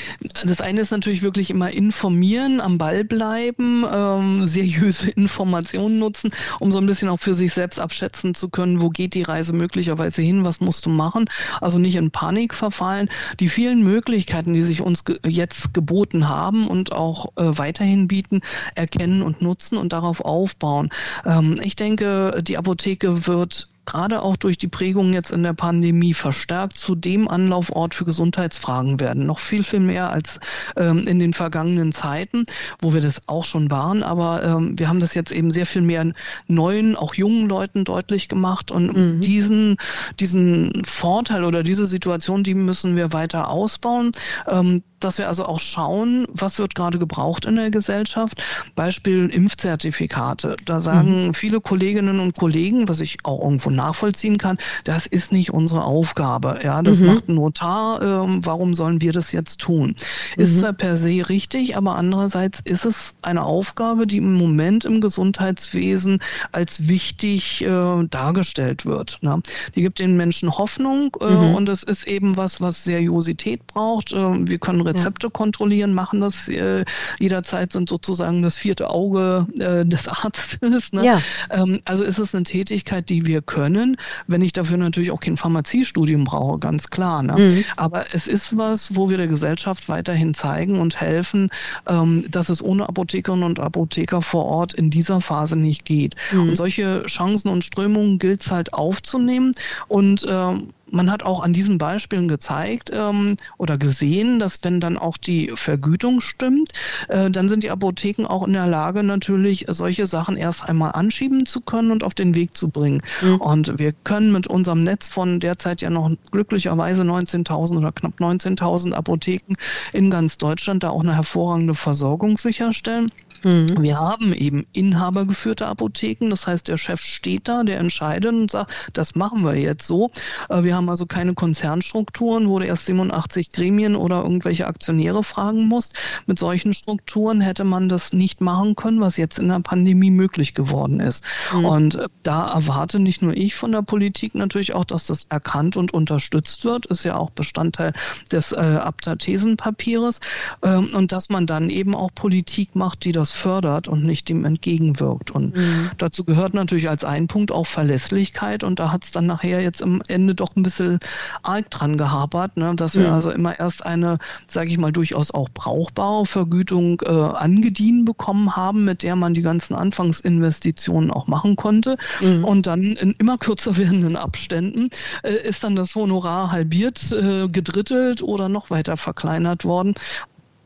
das 0.45 0.61
eine 0.61 0.81
ist 0.81 0.91
natürlich 0.91 1.23
wirklich 1.23 1.51
immer 1.51 1.71
informieren, 1.71 2.61
am 2.61 2.79
Ball 2.79 3.05
bleiben, 3.05 3.85
ähm, 3.91 4.47
seriöse 4.47 5.11
Informationen 5.11 5.99
nutzen, 5.99 6.31
um 6.59 6.71
so 6.71 6.79
ein 6.79 6.87
bisschen 6.87 7.09
auch 7.09 7.19
für 7.19 7.35
sich 7.35 7.53
selbst 7.53 7.81
abschätzen 7.81 8.35
zu 8.35 8.49
können, 8.49 8.81
wo 8.81 8.91
geht 8.91 9.15
die 9.15 9.23
Reise 9.23 9.53
möglicherweise 9.53 10.23
hin, 10.23 10.45
was 10.45 10.61
musst 10.61 10.87
du 10.87 10.91
machen. 10.91 11.27
Also 11.61 11.79
nicht 11.79 11.97
in 11.97 12.11
Panik 12.11 12.55
verfallen. 12.55 13.09
Die 13.39 13.49
vielen 13.49 13.83
Möglichkeiten, 13.83 14.53
die 14.53 14.63
sich 14.63 14.83
uns 14.83 15.05
ge 15.05 15.19
jetzt 15.27 15.75
geboten 15.75 16.29
haben 16.29 16.69
und 16.69 16.93
auch 16.93 17.27
äh, 17.37 17.59
weiterhin 17.59 18.09
bieten, 18.09 18.41
erkennen 18.75 19.23
und 19.23 19.43
nutzen 19.43 19.79
und 19.79 19.93
darauf 19.93 20.21
aufbauen. 20.21 20.91
Ähm, 21.25 21.57
ich 21.63 21.77
denke, 21.77 22.43
die 22.43 22.59
Apotheke 22.59 23.27
wird 23.27 23.70
gerade 23.91 24.23
auch 24.23 24.37
durch 24.37 24.57
die 24.57 24.69
Prägung 24.69 25.13
jetzt 25.13 25.33
in 25.33 25.43
der 25.43 25.53
Pandemie 25.53 26.15
verstärkt 26.15 26.79
zu 26.79 26.95
dem 26.95 27.27
Anlaufort 27.27 27.93
für 27.95 28.05
Gesundheitsfragen 28.05 29.01
werden. 29.01 29.27
Noch 29.27 29.41
viel, 29.41 29.65
viel 29.65 29.81
mehr 29.81 30.11
als 30.11 30.39
ähm, 30.77 31.09
in 31.09 31.19
den 31.19 31.33
vergangenen 31.33 31.91
Zeiten, 31.91 32.45
wo 32.81 32.93
wir 32.93 33.01
das 33.01 33.23
auch 33.27 33.45
schon 33.45 33.71
waren. 33.71 34.05
Aber 34.05 34.45
ähm, 34.45 34.79
wir 34.79 34.89
haben 34.89 35.01
das 35.01 35.15
jetzt 35.15 35.33
eben 35.33 35.51
sehr 35.51 35.67
viel 35.67 35.83
mehr 35.83 36.13
neuen, 36.47 36.95
auch 36.95 37.15
jungen 37.15 37.49
Leuten 37.49 37.85
deutlich 37.85 38.29
gemacht. 38.29 38.71
Und 38.71 38.97
mhm. 38.97 39.21
diesen, 39.21 39.77
diesen 40.21 40.83
Vorteil 40.85 41.43
oder 41.43 41.65
diese 41.65 41.87
Situation, 41.87 42.45
die 42.45 42.55
müssen 42.55 42.95
wir 42.95 43.13
weiter 43.13 43.51
ausbauen. 43.51 44.13
Ähm, 44.47 44.83
dass 45.01 45.19
wir 45.19 45.29
also 45.29 45.47
auch 45.47 45.61
schauen, 45.61 46.27
was 46.33 46.59
wird 46.59 46.75
gerade 46.75 46.99
gebraucht 46.99 47.47
in 47.47 47.57
der 47.57 47.71
Gesellschaft. 47.71 48.43
Beispiel 48.75 49.29
Impfzertifikate. 49.29 50.57
Da 50.65 50.81
sagen 50.81 51.29
mhm. 51.29 51.35
viele 51.35 51.61
Kolleginnen 51.61 52.21
und 52.21 52.37
Kollegen, 52.37 52.89
was 52.89 53.01
ich 53.01 53.19
auch 53.25 53.43
irgendwo 53.43 53.71
nachvollziehen 53.71 54.39
kann, 54.39 54.59
das 54.85 55.07
ist 55.07 55.33
nicht 55.33 55.53
unsere 55.53 55.85
Aufgabe. 55.85 56.61
Ja, 56.63 56.83
das 56.83 57.01
mhm. 57.01 57.07
macht 57.07 57.29
ein 57.29 57.35
Notar. 57.35 58.03
Ähm, 58.03 58.45
warum 58.45 58.75
sollen 58.75 59.01
wir 59.01 59.13
das 59.13 59.33
jetzt 59.33 59.61
tun? 59.61 59.97
Mhm. 60.37 60.43
Ist 60.43 60.59
zwar 60.59 60.73
per 60.73 60.97
se 60.97 61.29
richtig, 61.29 61.77
aber 61.77 61.97
andererseits 61.97 62.61
ist 62.65 62.85
es 62.85 63.15
eine 63.23 63.43
Aufgabe, 63.43 64.07
die 64.07 64.19
im 64.19 64.35
Moment 64.35 64.85
im 64.85 65.01
Gesundheitswesen 65.01 66.21
als 66.53 66.89
wichtig 66.89 67.65
äh, 67.65 68.05
dargestellt 68.09 68.85
wird. 68.85 69.19
Ne? 69.23 69.41
Die 69.75 69.83
gibt 69.83 69.99
den 69.99 70.17
Menschen 70.17 70.57
Hoffnung 70.57 71.17
äh, 71.21 71.31
mhm. 71.31 71.55
und 71.55 71.69
es 71.69 71.83
ist 71.83 72.07
eben 72.07 72.37
was, 72.37 72.61
was 72.61 72.85
Seriosität 72.85 73.67
braucht. 73.67 74.13
Äh, 74.13 74.49
wir 74.49 74.59
können 74.59 74.81
Rezepte 74.91 75.27
ja. 75.27 75.31
kontrollieren, 75.31 75.95
machen 75.95 76.21
das 76.21 76.49
äh, 76.49 76.85
jederzeit, 77.19 77.73
sind 77.73 77.89
sozusagen 77.89 78.43
das 78.43 78.57
vierte 78.57 78.91
Auge 78.91 79.47
äh, 79.59 79.85
des 79.85 80.09
Arztes. 80.09 80.93
Ne? 80.93 81.05
Ja. 81.05 81.23
Ähm, 81.51 81.81
also 81.85 82.05
ist 82.05 82.19
es 82.19 82.35
eine 82.35 82.45
Tätigkeit, 82.45 83.09
die 83.09 83.27
wir 83.27 83.43
können, 83.43 83.97
wenn 84.27 84.43
ich 84.43 84.53
dafür 84.53 84.77
natürlich 84.77 85.11
auch 85.11 85.21
kein 85.21 85.37
Pharmaziestudium 85.37 86.25
brauche, 86.25 86.59
ganz 86.59 86.89
klar. 86.89 87.23
Ne? 87.23 87.35
Mhm. 87.39 87.65
Aber 87.77 88.15
es 88.15 88.27
ist 88.27 88.57
was, 88.57 88.97
wo 88.97 89.11
wir 89.11 89.17
der 89.17 89.29
Gesellschaft 89.29 89.89
weiterhin 89.89 90.35
zeigen 90.35 90.81
und 90.81 91.01
helfen, 91.01 91.51
ähm, 91.87 92.25
dass 92.31 92.49
es 92.49 92.63
ohne 92.63 92.89
Apothekerinnen 92.89 93.45
und 93.45 93.61
Apotheker 93.61 94.23
vor 94.23 94.45
Ort 94.47 94.75
in 94.75 94.91
dieser 94.91 95.21
Phase 95.21 95.57
nicht 95.57 95.85
geht. 95.85 96.17
Mhm. 96.33 96.51
Und 96.51 96.57
solche 96.57 97.05
Chancen 97.07 97.49
und 97.49 97.65
Strömungen 97.65 98.19
gilt 98.19 98.41
es 98.43 98.51
halt 98.51 98.73
aufzunehmen 98.73 99.53
und 99.89 100.27
ähm, 100.29 100.71
man 100.91 101.11
hat 101.11 101.23
auch 101.23 101.43
an 101.43 101.53
diesen 101.53 101.79
Beispielen 101.79 102.29
gezeigt 102.29 102.91
ähm, 102.93 103.37
oder 103.59 103.79
gesehen, 103.79 104.39
dass 104.39 104.59
wenn 104.63 104.81
dann 104.81 104.99
auch 104.99 105.17
die 105.17 105.53
Vergütung 105.55 106.21
stimmt, 106.21 106.73
äh, 107.09 107.31
dann 107.31 107.49
sind 107.49 107.63
die 107.63 107.71
Apotheken 107.71 108.27
auch 108.27 108.47
in 108.47 108.53
der 108.53 108.67
Lage, 108.67 109.03
natürlich 109.03 109.67
solche 109.69 110.07
Sachen 110.07 110.37
erst 110.37 110.69
einmal 110.69 110.93
anschieben 110.93 111.47
zu 111.47 111.61
können 111.61 111.91
und 111.91 112.05
auf 112.05 112.15
den 112.15 112.35
Weg 112.35 112.57
zu 112.57 112.69
bringen. 112.69 113.03
Mhm. 113.23 113.37
Und 113.37 113.79
wir 113.79 113.93
können 113.93 114.33
mit 114.33 114.47
unserem 114.47 114.83
Netz 114.83 115.09
von 115.09 115.41
derzeit 115.41 115.83
ja 115.83 115.91
noch 115.91 116.11
glücklicherweise 116.31 117.03
19.000 117.03 117.79
oder 117.79 117.93
knapp 117.93 118.21
19.000 118.21 118.93
Apotheken 118.93 119.55
in 119.93 120.11
ganz 120.11 120.39
Deutschland 120.39 120.83
da 120.83 120.91
auch 120.91 121.01
eine 121.01 121.15
hervorragende 121.15 121.75
Versorgung 121.75 122.37
sicherstellen. 122.37 123.11
Mhm. 123.43 123.83
Wir 123.83 123.99
haben 123.99 124.33
eben 124.33 124.65
inhabergeführte 124.73 125.67
Apotheken, 125.67 126.31
das 126.31 126.47
heißt, 126.47 126.69
der 126.69 126.77
Chef 126.77 127.01
steht 127.01 127.49
da, 127.49 127.63
der 127.63 127.79
entscheidet 127.79 128.33
und 128.33 128.51
sagt, 128.51 128.73
das 128.93 129.15
machen 129.15 129.45
wir 129.45 129.57
jetzt 129.57 129.87
so. 129.87 130.11
Äh, 130.49 130.65
wir 130.65 130.77
haben 130.77 130.89
also 130.89 131.07
keine 131.07 131.35
Konzernstrukturen, 131.35 132.49
wo 132.49 132.59
du 132.59 132.67
erst 132.67 132.87
87 132.87 133.53
Gremien 133.53 133.97
oder 133.97 134.23
irgendwelche 134.23 134.67
Aktionäre 134.67 135.25
fragen 135.25 135.67
musst. 135.67 135.95
Mit 136.27 136.39
solchen 136.39 136.73
Strukturen 136.73 137.41
hätte 137.41 137.65
man 137.65 137.89
das 137.89 138.13
nicht 138.13 138.41
machen 138.41 138.75
können, 138.75 139.01
was 139.01 139.17
jetzt 139.17 139.39
in 139.39 139.49
der 139.49 139.61
Pandemie 139.61 140.11
möglich 140.11 140.55
geworden 140.55 141.01
ist. 141.01 141.25
Mhm. 141.53 141.65
Und 141.65 141.95
äh, 141.97 142.09
da 142.23 142.53
erwarte 142.53 143.01
nicht 143.01 143.23
nur 143.23 143.37
ich 143.37 143.55
von 143.55 143.73
der 143.73 143.83
Politik 143.83 144.35
natürlich 144.35 144.75
auch, 144.75 144.85
dass 144.85 145.07
das 145.07 145.25
erkannt 145.29 145.77
und 145.77 145.93
unterstützt 145.93 146.65
wird, 146.65 146.87
ist 146.87 147.05
ja 147.05 147.17
auch 147.17 147.31
Bestandteil 147.31 147.93
des 148.31 148.53
äh, 148.53 148.57
Abta-Thesenpapiers 148.57 150.21
ähm, 150.63 150.91
und 150.95 151.13
dass 151.13 151.29
man 151.29 151.47
dann 151.47 151.71
eben 151.71 151.95
auch 151.95 152.11
Politik 152.15 152.75
macht, 152.75 153.05
die 153.05 153.13
das 153.13 153.30
das 153.31 153.41
fördert 153.41 153.89
und 153.89 154.05
nicht 154.05 154.29
dem 154.29 154.45
entgegenwirkt. 154.45 155.31
Und 155.31 155.57
mhm. 155.57 155.91
dazu 155.99 156.25
gehört 156.25 156.55
natürlich 156.55 156.89
als 156.89 157.05
ein 157.05 157.29
Punkt 157.29 157.53
auch 157.53 157.67
Verlässlichkeit. 157.67 158.65
Und 158.65 158.79
da 158.79 158.93
hat 158.93 159.05
es 159.05 159.13
dann 159.13 159.27
nachher 159.27 159.61
jetzt 159.61 159.83
am 159.83 160.03
Ende 160.09 160.35
doch 160.35 160.57
ein 160.57 160.63
bisschen 160.63 160.99
arg 161.43 161.71
dran 161.71 161.97
gehapert, 161.97 162.57
ne? 162.57 162.75
dass 162.75 162.97
wir 162.97 163.09
mhm. 163.09 163.15
also 163.15 163.31
immer 163.31 163.59
erst 163.59 163.85
eine, 163.87 164.19
sage 164.47 164.71
ich 164.71 164.79
mal, 164.79 164.93
durchaus 164.93 165.31
auch 165.31 165.49
brauchbare 165.53 166.27
Vergütung 166.27 167.01
äh, 167.05 167.11
angedient 167.11 168.05
bekommen 168.05 168.57
haben, 168.57 168.85
mit 168.85 169.03
der 169.03 169.17
man 169.17 169.35
die 169.35 169.43
ganzen 169.43 169.75
Anfangsinvestitionen 169.75 171.11
auch 171.11 171.27
machen 171.27 171.57
konnte. 171.57 171.97
Mhm. 172.21 172.45
Und 172.45 172.67
dann 172.67 172.83
in 172.83 173.13
immer 173.19 173.39
kürzer 173.39 173.77
werdenden 173.77 174.17
Abständen 174.17 174.89
äh, 175.23 175.49
ist 175.49 175.63
dann 175.63 175.77
das 175.77 175.95
Honorar 175.95 176.51
halbiert, 176.51 177.13
äh, 177.13 177.49
gedrittelt 177.49 178.23
oder 178.23 178.49
noch 178.49 178.71
weiter 178.71 178.97
verkleinert 178.97 179.65
worden 179.65 179.95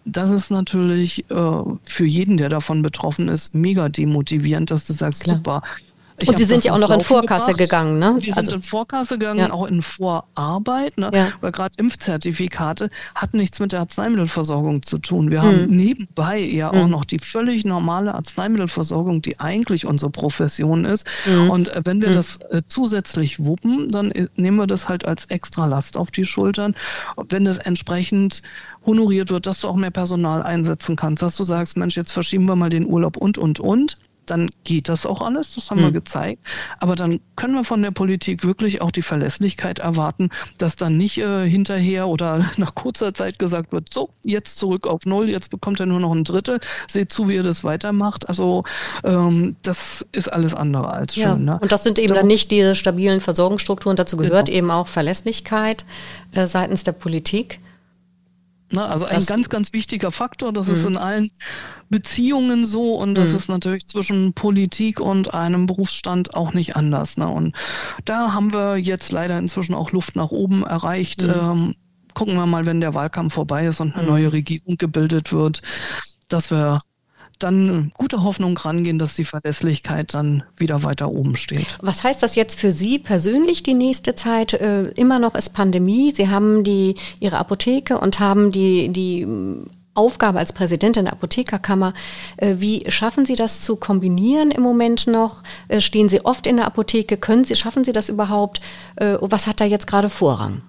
das 0.05 0.31
ist 0.31 0.51
natürlich 0.51 1.29
äh, 1.31 1.63
für 1.85 2.05
jeden, 2.05 2.37
der 2.37 2.49
davon 2.49 2.83
betroffen 2.83 3.29
ist, 3.29 3.55
mega 3.55 3.89
demotivierend, 3.89 4.71
dass 4.71 4.87
du 4.87 4.93
sagst, 4.93 5.25
Klar. 5.25 5.37
super, 5.37 5.63
ich 6.21 6.29
und 6.29 6.39
Sie 6.39 6.45
sind 6.45 6.65
ja 6.65 6.73
auch 6.73 6.79
noch 6.79 6.91
in 6.91 7.01
Vorkasse 7.01 7.53
gebracht. 7.53 7.59
gegangen, 7.59 7.99
ne? 7.99 8.19
Die 8.21 8.33
also, 8.33 8.53
sind 8.53 8.59
in 8.59 8.63
Vorkasse 8.63 9.19
gegangen, 9.19 9.41
ja. 9.41 9.51
auch 9.51 9.67
in 9.67 9.83
Vorarbeit, 9.83 10.97
ne? 10.97 11.11
Ja. 11.13 11.29
Weil 11.41 11.51
gerade 11.51 11.75
Impfzertifikate 11.77 12.89
hatten 13.17 13.37
nichts 13.37 13.59
mit 13.59 13.73
der 13.73 13.81
Arzneimittelversorgung 13.81 14.85
zu 14.85 14.99
tun. 14.99 15.33
Wir 15.33 15.43
mhm. 15.43 15.47
haben 15.47 15.67
nebenbei 15.67 16.39
ja 16.39 16.73
mhm. 16.73 16.79
auch 16.79 16.89
noch 16.89 17.05
die 17.05 17.19
völlig 17.19 17.65
normale 17.65 18.15
Arzneimittelversorgung, 18.15 19.23
die 19.23 19.41
eigentlich 19.41 19.87
unsere 19.87 20.11
Profession 20.11 20.85
ist. 20.85 21.05
Mhm. 21.27 21.51
Und 21.51 21.69
äh, 21.69 21.81
wenn 21.85 22.01
wir 22.01 22.11
mhm. 22.11 22.15
das 22.15 22.37
äh, 22.51 22.63
zusätzlich 22.67 23.45
wuppen, 23.45 23.89
dann 23.89 24.13
äh, 24.13 24.29
nehmen 24.37 24.57
wir 24.57 24.69
das 24.69 24.89
halt 24.89 25.05
als 25.05 25.25
extra 25.27 25.67
Last 25.67 25.97
auf 25.97 26.13
die 26.13 26.25
Schultern. 26.25 26.77
Wenn 27.29 27.45
das 27.45 27.59
entsprechend 27.59 28.43
honoriert 28.87 29.31
wird, 29.31 29.47
dass 29.47 29.61
du 29.61 29.69
auch 29.69 29.77
mehr 29.77 29.91
Personal 29.91 30.45
einsetzen 30.45 30.95
kannst, 30.95 31.23
dass 31.25 31.37
du 31.37 31.43
sagst, 31.43 31.77
Mensch, 31.77 31.97
jetzt 31.97 32.13
verschieben 32.13 32.47
wir 32.47 32.55
mal 32.55 32.71
den 32.71 32.87
Urlaub 32.87 33.17
und, 33.17 33.37
und, 33.37 33.59
und 33.59 33.99
dann 34.27 34.51
geht 34.65 34.89
das 34.89 35.07
auch 35.07 35.21
alles, 35.21 35.55
das 35.55 35.71
haben 35.71 35.81
mhm. 35.81 35.85
wir 35.85 35.93
gezeigt. 35.93 36.43
Aber 36.79 36.97
dann 36.97 37.21
können 37.37 37.55
wir 37.55 37.65
von 37.65 37.83
der 37.83 37.91
Politik 37.91 38.45
wirklich 38.45 38.83
auch 38.83 38.91
die 38.91 39.03
Verlässlichkeit 39.03 39.79
erwarten, 39.79 40.31
dass 40.59 40.77
dann 40.77 40.97
nicht 40.97 41.19
äh, 41.19 41.49
hinterher 41.49 42.09
oder 42.09 42.45
nach 42.57 42.75
kurzer 42.75 43.15
Zeit 43.15 43.39
gesagt 43.39 43.73
wird, 43.73 43.93
so, 43.93 44.11
jetzt 44.25 44.59
zurück 44.59 44.87
auf 44.87 45.07
Null, 45.07 45.29
jetzt 45.29 45.51
bekommt 45.51 45.81
er 45.81 45.87
nur 45.87 46.01
noch 46.01 46.13
ein 46.13 46.25
Drittel, 46.25 46.61
seht 46.89 47.13
zu, 47.13 47.29
wie 47.29 47.35
ihr 47.35 47.43
das 47.43 47.65
weitermacht. 47.65 48.29
Also 48.29 48.65
ähm, 49.03 49.57
das 49.63 50.07
ist 50.13 50.33
alles 50.33 50.55
andere 50.55 50.91
als 50.91 51.15
schön. 51.15 51.23
Ja. 51.23 51.37
Ne? 51.37 51.59
Und 51.61 51.73
das 51.73 51.83
sind 51.83 51.99
eben 51.99 52.15
dann 52.15 52.27
nicht 52.27 52.51
diese 52.51 52.75
stabilen 52.75 53.21
Versorgungsstrukturen, 53.21 53.97
dazu 53.97 54.17
gehört 54.17 54.47
genau. 54.47 54.59
eben 54.59 54.71
auch 54.71 54.89
Verlässlichkeit 54.89 55.85
äh, 56.33 56.47
seitens 56.47 56.85
der 56.85 56.93
Politik. 56.93 57.61
Ne? 58.71 58.85
Also 58.85 59.05
ein 59.05 59.17
das, 59.17 59.27
ganz, 59.27 59.49
ganz 59.49 59.73
wichtiger 59.73 60.11
Faktor. 60.11 60.53
Das 60.53 60.69
ist 60.69 60.83
mhm. 60.83 60.93
in 60.93 60.97
allen 60.97 61.31
Beziehungen 61.91 62.65
so 62.65 62.95
und 62.95 63.15
das 63.15 63.31
mhm. 63.31 63.37
ist 63.37 63.49
natürlich 63.49 63.87
zwischen 63.87 64.33
Politik 64.33 65.01
und 65.01 65.35
einem 65.35 65.67
Berufsstand 65.67 66.35
auch 66.35 66.53
nicht 66.53 66.77
anders. 66.77 67.17
Ne? 67.17 67.29
Und 67.29 67.55
da 68.05 68.33
haben 68.33 68.53
wir 68.53 68.77
jetzt 68.77 69.13
leider 69.13 69.39
inzwischen 69.39 69.75
auch 69.75 69.93
Luft 69.93 70.17
nach 70.17 70.31
oben 70.31 70.65
erreicht. 70.65 71.23
Mhm. 71.23 71.31
Ähm, 71.35 71.75
gucken 72.15 72.35
wir 72.35 72.47
mal, 72.47 72.67
wenn 72.67 72.81
der 72.81 72.95
Wahlkampf 72.95 73.35
vorbei 73.35 73.67
ist 73.67 73.81
und 73.81 73.95
eine 73.95 74.07
neue 74.07 74.33
Regierung 74.33 74.77
gebildet 74.77 75.33
wird, 75.33 75.63
dass 76.29 76.51
wir 76.51 76.81
dann 77.39 77.93
gute 77.95 78.23
Hoffnung 78.23 78.57
rangehen, 78.57 78.99
dass 78.99 79.15
die 79.15 79.25
Verlässlichkeit 79.25 80.15
dann 80.15 80.43
wieder 80.57 80.83
weiter 80.83 81.11
oben 81.11 81.37
steht. 81.37 81.79
Was 81.81 82.05
heißt 82.05 82.23
das 82.23 82.35
jetzt 82.35 82.59
für 82.59 82.71
Sie 82.71 82.99
persönlich 82.99 83.63
die 83.63 83.75
nächste 83.75 84.15
Zeit? 84.15 84.55
Äh, 84.55 84.85
immer 84.97 85.19
noch 85.19 85.35
ist 85.35 85.51
Pandemie. 85.51 86.13
Sie 86.13 86.29
haben 86.29 86.65
die, 86.65 86.97
Ihre 87.21 87.39
Apotheke 87.39 87.99
und 87.99 88.21
haben 88.21 88.51
die, 88.51 88.89
die 88.89 89.23
ähm, 89.23 89.67
Aufgabe 89.95 90.39
als 90.39 90.53
Präsidentin 90.53 91.05
der 91.05 91.15
Apothekerkammer. 91.15 91.95
Äh, 92.37 92.57
wie 92.59 92.85
schaffen 92.89 93.25
Sie 93.25 93.37
das 93.37 93.61
zu 93.63 93.77
kombinieren 93.77 94.51
im 94.51 94.63
Moment 94.63 95.07
noch? 95.07 95.43
Äh, 95.69 95.81
stehen 95.81 96.09
Sie 96.09 96.25
oft 96.25 96.47
in 96.47 96.57
der 96.57 96.67
Apotheke? 96.67 97.17
Können 97.17 97.45
Sie, 97.45 97.57
schaffen 97.57 97.85
Sie 97.85 97.93
das 97.93 98.09
überhaupt? 98.09 98.61
Äh, 98.97 99.17
was 99.21 99.47
hat 99.47 99.61
da 99.61 99.65
jetzt 99.65 99.87
gerade 99.87 100.09
Vorrang? 100.09 100.63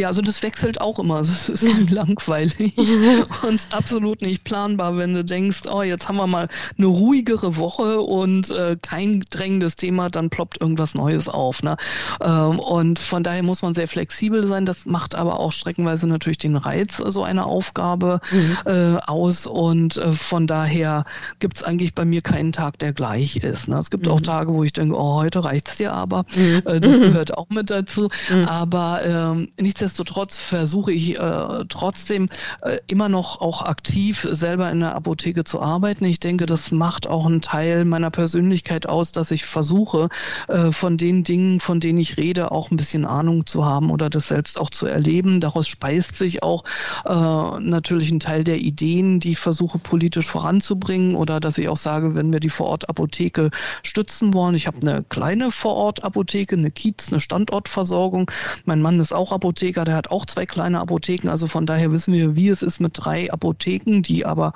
Ja, 0.00 0.08
also 0.08 0.22
das 0.22 0.42
wechselt 0.42 0.80
auch 0.80 0.98
immer. 0.98 1.20
Es 1.30 1.48
ist 1.48 1.90
langweilig 1.90 2.74
und 3.46 3.66
absolut 3.70 4.22
nicht 4.22 4.42
planbar, 4.44 4.96
wenn 4.96 5.12
du 5.12 5.22
denkst, 5.22 5.62
oh, 5.70 5.82
jetzt 5.82 6.08
haben 6.08 6.16
wir 6.16 6.26
mal 6.26 6.48
eine 6.78 6.86
ruhigere 6.86 7.56
Woche 7.56 8.00
und 8.00 8.50
äh, 8.50 8.76
kein 8.80 9.22
drängendes 9.28 9.76
Thema, 9.76 10.08
dann 10.08 10.30
ploppt 10.30 10.60
irgendwas 10.60 10.94
Neues 10.94 11.28
auf. 11.28 11.62
Ne? 11.62 11.76
Ähm, 12.22 12.58
und 12.58 12.98
von 12.98 13.22
daher 13.22 13.42
muss 13.42 13.60
man 13.62 13.74
sehr 13.74 13.86
flexibel 13.86 14.48
sein. 14.48 14.64
Das 14.64 14.86
macht 14.86 15.14
aber 15.14 15.38
auch 15.38 15.52
streckenweise 15.52 16.08
natürlich 16.08 16.38
den 16.38 16.56
Reiz 16.56 16.96
so 16.96 17.22
eine 17.22 17.44
Aufgabe 17.44 18.20
mhm. 18.30 18.56
äh, 18.64 18.96
aus. 19.06 19.46
Und 19.46 19.98
äh, 19.98 20.12
von 20.12 20.46
daher 20.46 21.04
gibt 21.38 21.56
es 21.56 21.62
eigentlich 21.62 21.94
bei 21.94 22.06
mir 22.06 22.22
keinen 22.22 22.52
Tag, 22.52 22.78
der 22.78 22.94
gleich 22.94 23.36
ist. 23.36 23.68
Ne? 23.68 23.78
Es 23.78 23.90
gibt 23.90 24.06
mhm. 24.06 24.12
auch 24.12 24.20
Tage, 24.20 24.54
wo 24.54 24.64
ich 24.64 24.72
denke, 24.72 24.96
oh, 24.96 25.16
heute 25.16 25.44
reicht 25.44 25.68
es 25.68 25.76
dir 25.76 25.92
aber. 25.92 26.24
Mhm. 26.34 26.62
Äh, 26.64 26.80
das 26.80 26.98
gehört 26.98 27.36
auch 27.36 27.50
mit 27.50 27.70
dazu. 27.70 28.08
Mhm. 28.30 28.44
Aber 28.46 29.04
ähm, 29.04 29.48
nichtsdestotrotz 29.60 29.89
versuche 29.90 30.92
ich 30.92 31.18
äh, 31.18 31.64
trotzdem 31.68 32.26
äh, 32.62 32.78
immer 32.86 33.08
noch 33.08 33.40
auch 33.40 33.62
aktiv 33.62 34.26
selber 34.30 34.70
in 34.70 34.80
der 34.80 34.94
Apotheke 34.94 35.44
zu 35.44 35.60
arbeiten. 35.60 36.04
Ich 36.04 36.20
denke, 36.20 36.46
das 36.46 36.72
macht 36.72 37.06
auch 37.06 37.26
einen 37.26 37.40
Teil 37.40 37.84
meiner 37.84 38.10
Persönlichkeit 38.10 38.88
aus, 38.88 39.12
dass 39.12 39.30
ich 39.30 39.44
versuche, 39.44 40.08
äh, 40.48 40.72
von 40.72 40.96
den 40.96 41.24
Dingen, 41.24 41.60
von 41.60 41.80
denen 41.80 41.98
ich 41.98 42.16
rede, 42.16 42.52
auch 42.52 42.70
ein 42.70 42.76
bisschen 42.76 43.04
Ahnung 43.04 43.46
zu 43.46 43.64
haben 43.64 43.90
oder 43.90 44.10
das 44.10 44.28
selbst 44.28 44.58
auch 44.58 44.70
zu 44.70 44.86
erleben. 44.86 45.40
Daraus 45.40 45.68
speist 45.68 46.16
sich 46.16 46.42
auch 46.42 46.64
äh, 47.04 47.60
natürlich 47.60 48.10
ein 48.10 48.20
Teil 48.20 48.44
der 48.44 48.58
Ideen, 48.58 49.20
die 49.20 49.32
ich 49.32 49.38
versuche 49.38 49.78
politisch 49.78 50.26
voranzubringen 50.26 51.14
oder 51.14 51.40
dass 51.40 51.58
ich 51.58 51.68
auch 51.68 51.76
sage, 51.76 52.16
wenn 52.16 52.32
wir 52.32 52.40
die 52.40 52.48
Vorortapotheke 52.48 53.50
stützen 53.82 54.34
wollen. 54.34 54.54
Ich 54.54 54.66
habe 54.66 54.78
eine 54.82 55.02
kleine 55.02 55.50
Vorortapotheke, 55.50 56.56
eine 56.56 56.70
Kiez, 56.70 57.10
eine 57.10 57.20
Standortversorgung. 57.20 58.30
Mein 58.64 58.82
Mann 58.82 59.00
ist 59.00 59.12
auch 59.12 59.32
Apotheker, 59.32 59.79
der 59.84 59.96
hat 59.96 60.10
auch 60.10 60.26
zwei 60.26 60.46
kleine 60.46 60.80
Apotheken. 60.80 61.28
Also 61.28 61.46
von 61.46 61.66
daher 61.66 61.92
wissen 61.92 62.14
wir, 62.14 62.36
wie 62.36 62.48
es 62.48 62.62
ist 62.62 62.80
mit 62.80 62.92
drei 62.94 63.32
Apotheken, 63.32 64.02
die 64.02 64.24
aber 64.24 64.52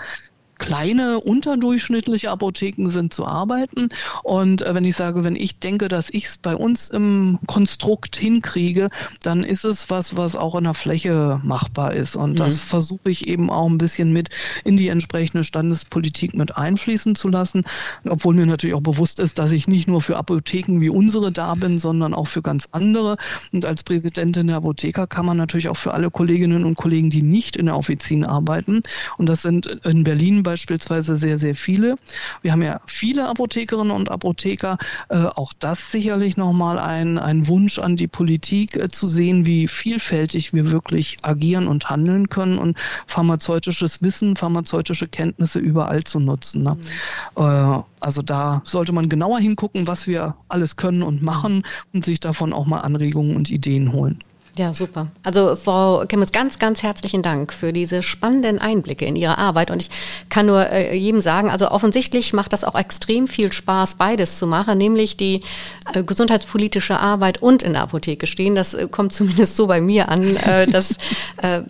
kleine, 0.58 1.20
unterdurchschnittliche 1.20 2.30
Apotheken 2.30 2.88
sind 2.88 3.12
zu 3.12 3.26
arbeiten. 3.26 3.88
Und 4.22 4.62
äh, 4.62 4.74
wenn 4.74 4.84
ich 4.84 4.96
sage, 4.96 5.24
wenn 5.24 5.36
ich 5.36 5.58
denke, 5.58 5.88
dass 5.88 6.10
ich 6.10 6.26
es 6.26 6.36
bei 6.36 6.54
uns 6.54 6.88
im 6.88 7.38
Konstrukt 7.46 8.16
hinkriege, 8.16 8.90
dann 9.22 9.44
ist 9.44 9.64
es 9.64 9.90
was, 9.90 10.16
was 10.16 10.36
auch 10.36 10.54
in 10.54 10.64
der 10.64 10.74
Fläche 10.74 11.40
machbar 11.42 11.94
ist. 11.94 12.16
Und 12.16 12.32
mhm. 12.32 12.36
das 12.36 12.60
versuche 12.60 13.10
ich 13.10 13.26
eben 13.28 13.50
auch 13.50 13.68
ein 13.68 13.78
bisschen 13.78 14.12
mit 14.12 14.30
in 14.64 14.76
die 14.76 14.88
entsprechende 14.88 15.44
Standespolitik 15.44 16.34
mit 16.34 16.56
einfließen 16.56 17.14
zu 17.14 17.28
lassen. 17.28 17.64
Obwohl 18.08 18.34
mir 18.34 18.46
natürlich 18.46 18.74
auch 18.74 18.80
bewusst 18.80 19.20
ist, 19.20 19.38
dass 19.38 19.52
ich 19.52 19.68
nicht 19.68 19.88
nur 19.88 20.00
für 20.00 20.16
Apotheken 20.16 20.80
wie 20.80 20.90
unsere 20.90 21.32
da 21.32 21.54
bin, 21.54 21.78
sondern 21.78 22.14
auch 22.14 22.26
für 22.26 22.42
ganz 22.42 22.68
andere. 22.72 23.16
Und 23.52 23.64
als 23.64 23.82
Präsidentin 23.82 24.46
der 24.46 24.56
Apothekerkammer 24.56 25.34
natürlich 25.34 25.68
auch 25.68 25.76
für 25.76 25.94
alle 25.94 26.10
Kolleginnen 26.10 26.64
und 26.64 26.76
Kollegen, 26.76 27.10
die 27.10 27.22
nicht 27.22 27.56
in 27.56 27.66
der 27.66 27.76
Offizin 27.76 28.24
arbeiten. 28.24 28.82
Und 29.18 29.28
das 29.28 29.42
sind 29.42 29.66
in 29.84 30.04
Berlin 30.04 30.43
beispielsweise 30.44 31.16
sehr, 31.16 31.38
sehr 31.38 31.56
viele. 31.56 31.96
Wir 32.42 32.52
haben 32.52 32.62
ja 32.62 32.80
viele 32.86 33.26
Apothekerinnen 33.26 33.90
und 33.90 34.10
Apotheker. 34.10 34.78
Äh, 35.08 35.24
auch 35.24 35.52
das 35.58 35.90
sicherlich 35.90 36.36
nochmal 36.36 36.78
ein, 36.78 37.18
ein 37.18 37.48
Wunsch 37.48 37.80
an 37.80 37.96
die 37.96 38.06
Politik 38.06 38.76
äh, 38.76 38.88
zu 38.88 39.08
sehen, 39.08 39.46
wie 39.46 39.66
vielfältig 39.66 40.54
wir 40.54 40.70
wirklich 40.70 41.16
agieren 41.22 41.66
und 41.66 41.90
handeln 41.90 42.28
können 42.28 42.58
und 42.58 42.78
pharmazeutisches 43.08 44.02
Wissen, 44.02 44.36
pharmazeutische 44.36 45.08
Kenntnisse 45.08 45.58
überall 45.58 46.04
zu 46.04 46.20
nutzen. 46.20 46.62
Ne? 46.62 46.76
Mhm. 47.36 47.42
Äh, 47.42 47.82
also 47.98 48.22
da 48.22 48.62
sollte 48.64 48.92
man 48.92 49.08
genauer 49.08 49.40
hingucken, 49.40 49.88
was 49.88 50.06
wir 50.06 50.36
alles 50.48 50.76
können 50.76 51.02
und 51.02 51.22
machen 51.22 51.64
und 51.92 52.04
sich 52.04 52.20
davon 52.20 52.52
auch 52.52 52.66
mal 52.66 52.80
Anregungen 52.80 53.34
und 53.34 53.50
Ideen 53.50 53.92
holen. 53.92 54.22
Ja, 54.56 54.72
super. 54.72 55.08
Also 55.24 55.56
Frau 55.56 56.04
Kimmels, 56.06 56.30
ganz, 56.30 56.60
ganz 56.60 56.82
herzlichen 56.84 57.22
Dank 57.22 57.52
für 57.52 57.72
diese 57.72 58.04
spannenden 58.04 58.60
Einblicke 58.60 59.04
in 59.04 59.16
Ihre 59.16 59.36
Arbeit. 59.36 59.72
Und 59.72 59.82
ich 59.82 59.90
kann 60.28 60.46
nur 60.46 60.70
äh, 60.70 60.96
jedem 60.96 61.20
sagen, 61.20 61.50
also 61.50 61.70
offensichtlich 61.70 62.32
macht 62.32 62.52
das 62.52 62.62
auch 62.62 62.76
extrem 62.76 63.26
viel 63.26 63.52
Spaß, 63.52 63.96
beides 63.96 64.38
zu 64.38 64.46
machen, 64.46 64.78
nämlich 64.78 65.16
die 65.16 65.42
äh, 65.92 66.04
gesundheitspolitische 66.04 67.00
Arbeit 67.00 67.42
und 67.42 67.64
in 67.64 67.72
der 67.72 67.82
Apotheke 67.82 68.28
stehen. 68.28 68.54
Das 68.54 68.74
äh, 68.74 68.86
kommt 68.88 69.12
zumindest 69.12 69.56
so 69.56 69.66
bei 69.66 69.80
mir 69.80 70.08
an. 70.08 70.36
Äh, 70.36 70.68
das 70.68 70.92
äh, 71.38 71.62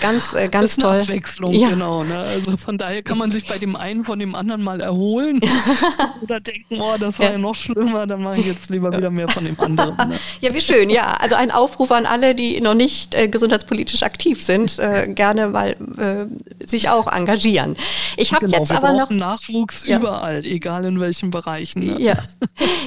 ganz, 0.00 0.32
äh, 0.32 0.48
ganz 0.50 0.52
das 0.52 0.70
ist 0.70 0.80
toll. 0.80 1.00
Abwechslung, 1.00 1.52
ja. 1.52 1.70
genau. 1.70 2.04
Ne? 2.04 2.18
Also 2.18 2.56
von 2.56 2.78
daher 2.78 3.02
kann 3.02 3.18
man 3.18 3.32
sich 3.32 3.48
bei 3.48 3.58
dem 3.58 3.74
einen 3.74 4.04
von 4.04 4.20
dem 4.20 4.36
anderen 4.36 4.62
mal 4.62 4.80
erholen 4.80 5.40
oder 6.22 6.38
denken, 6.38 6.80
oh, 6.80 6.94
das 6.98 7.18
war 7.18 7.26
ja, 7.26 7.32
ja 7.32 7.38
noch 7.38 7.56
schlimmer, 7.56 8.06
dann 8.06 8.22
mache 8.22 8.38
ich 8.38 8.46
jetzt 8.46 8.70
lieber 8.70 8.96
wieder 8.96 9.10
mehr 9.10 9.26
von 9.28 9.44
dem 9.44 9.58
anderen. 9.58 9.96
Ne? 9.96 10.18
Ja, 10.40 10.54
wie 10.54 10.60
schön, 10.60 10.88
ja. 10.90 11.16
Also 11.18 11.34
ein 11.34 11.50
Aufruf 11.50 11.90
an 11.90 12.06
alle, 12.06 12.27
die 12.34 12.60
noch 12.60 12.74
nicht 12.74 13.14
äh, 13.14 13.28
gesundheitspolitisch 13.28 14.02
aktiv 14.02 14.44
sind, 14.44 14.78
äh, 14.78 15.08
gerne 15.14 15.48
mal 15.48 15.76
äh, 15.98 16.66
sich 16.66 16.88
auch 16.88 17.10
engagieren. 17.10 17.76
Ich 18.16 18.32
habe 18.32 18.46
genau, 18.46 18.58
jetzt 18.58 18.72
aber 18.72 18.92
noch 18.92 19.10
Nachwuchs 19.10 19.86
ja. 19.86 19.98
überall, 19.98 20.44
egal 20.44 20.84
in 20.84 21.00
welchen 21.00 21.30
Bereichen. 21.30 21.80
Ne? 21.80 22.00
Ja. 22.00 22.14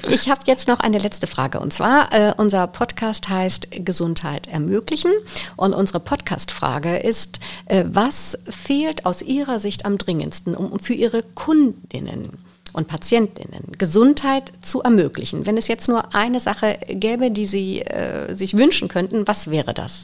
Ich 0.09 0.29
habe 0.29 0.41
jetzt 0.45 0.67
noch 0.67 0.79
eine 0.81 0.97
letzte 0.97 1.27
Frage 1.27 1.59
und 1.59 1.71
zwar 1.71 2.11
äh, 2.11 2.33
unser 2.35 2.67
Podcast 2.67 3.29
heißt 3.29 3.85
Gesundheit 3.85 4.47
ermöglichen 4.47 5.11
und 5.55 5.73
unsere 5.73 5.99
Podcast-Frage 5.99 6.97
ist, 6.97 7.39
äh, 7.65 7.85
was 7.87 8.37
fehlt 8.49 9.05
aus 9.05 9.21
Ihrer 9.21 9.59
Sicht 9.59 9.85
am 9.85 9.97
dringendsten 9.97 10.55
um 10.55 10.79
für 10.79 10.93
Ihre 10.93 11.23
Kundinnen? 11.23 12.37
Und 12.73 12.87
Patientinnen 12.87 13.73
Gesundheit 13.77 14.51
zu 14.61 14.81
ermöglichen. 14.81 15.45
Wenn 15.45 15.57
es 15.57 15.67
jetzt 15.67 15.87
nur 15.87 16.13
eine 16.15 16.39
Sache 16.39 16.79
gäbe, 16.87 17.31
die 17.31 17.45
Sie 17.45 17.81
äh, 17.81 18.33
sich 18.33 18.57
wünschen 18.57 18.87
könnten, 18.87 19.27
was 19.27 19.49
wäre 19.49 19.73
das? 19.73 20.03